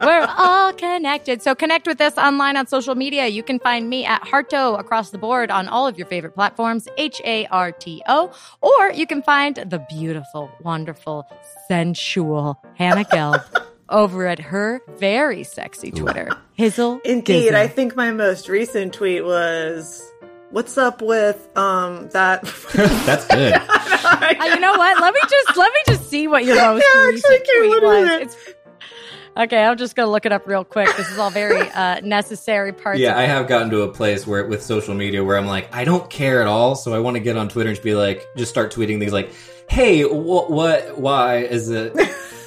[0.00, 1.42] We're all connected.
[1.42, 3.26] So connect with us online on social media.
[3.26, 6.88] You can find me at Harto across the board on all of your favorite platforms,
[6.96, 11.28] H A R T O, or you can find the beautiful, wonderful,
[11.68, 13.44] sensual Hannah Gelb
[13.90, 17.02] over at her very sexy Twitter, Hizzle.
[17.04, 17.56] Indeed, Gizzle.
[17.56, 20.02] I think my most recent tweet was,
[20.50, 22.42] "What's up with um that?"
[23.06, 23.54] That's good.
[24.08, 25.00] Uh, you know what?
[25.00, 27.70] Let me just let me just see what your most Yeah, actually, recent Kate, tweet
[27.70, 28.36] what was.
[28.36, 28.56] it?
[29.36, 30.88] Okay, I'm just gonna look it up real quick.
[30.96, 33.00] This is all very uh, necessary parts.
[33.00, 35.74] Yeah, of I have gotten to a place where with social media where I'm like,
[35.74, 36.74] I don't care at all.
[36.74, 39.12] So I want to get on Twitter and just be like, just start tweeting things
[39.12, 39.32] like,
[39.68, 41.94] hey, what, what, why is it?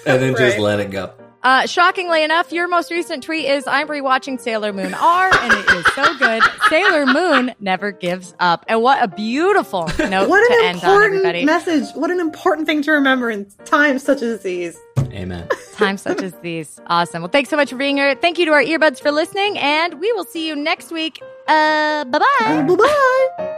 [0.06, 1.14] And then just let it go.
[1.44, 5.72] Uh, shockingly enough, your most recent tweet is I'm rewatching Sailor Moon R, and it
[5.72, 6.44] is so good.
[6.70, 8.64] Sailor Moon never gives up.
[8.68, 11.46] And what a beautiful note what to an end on, important everybody.
[11.46, 11.86] message!
[11.96, 14.78] What an important thing to remember in times such as these.
[15.14, 15.48] Amen.
[15.74, 16.80] Times such as these.
[16.88, 17.22] Awesome.
[17.22, 18.16] Well, thanks so much for being here.
[18.16, 21.22] Thank you to our earbuds for listening, and we will see you next week.
[21.48, 22.62] Uh, bye bye.
[22.62, 23.58] Bye bye.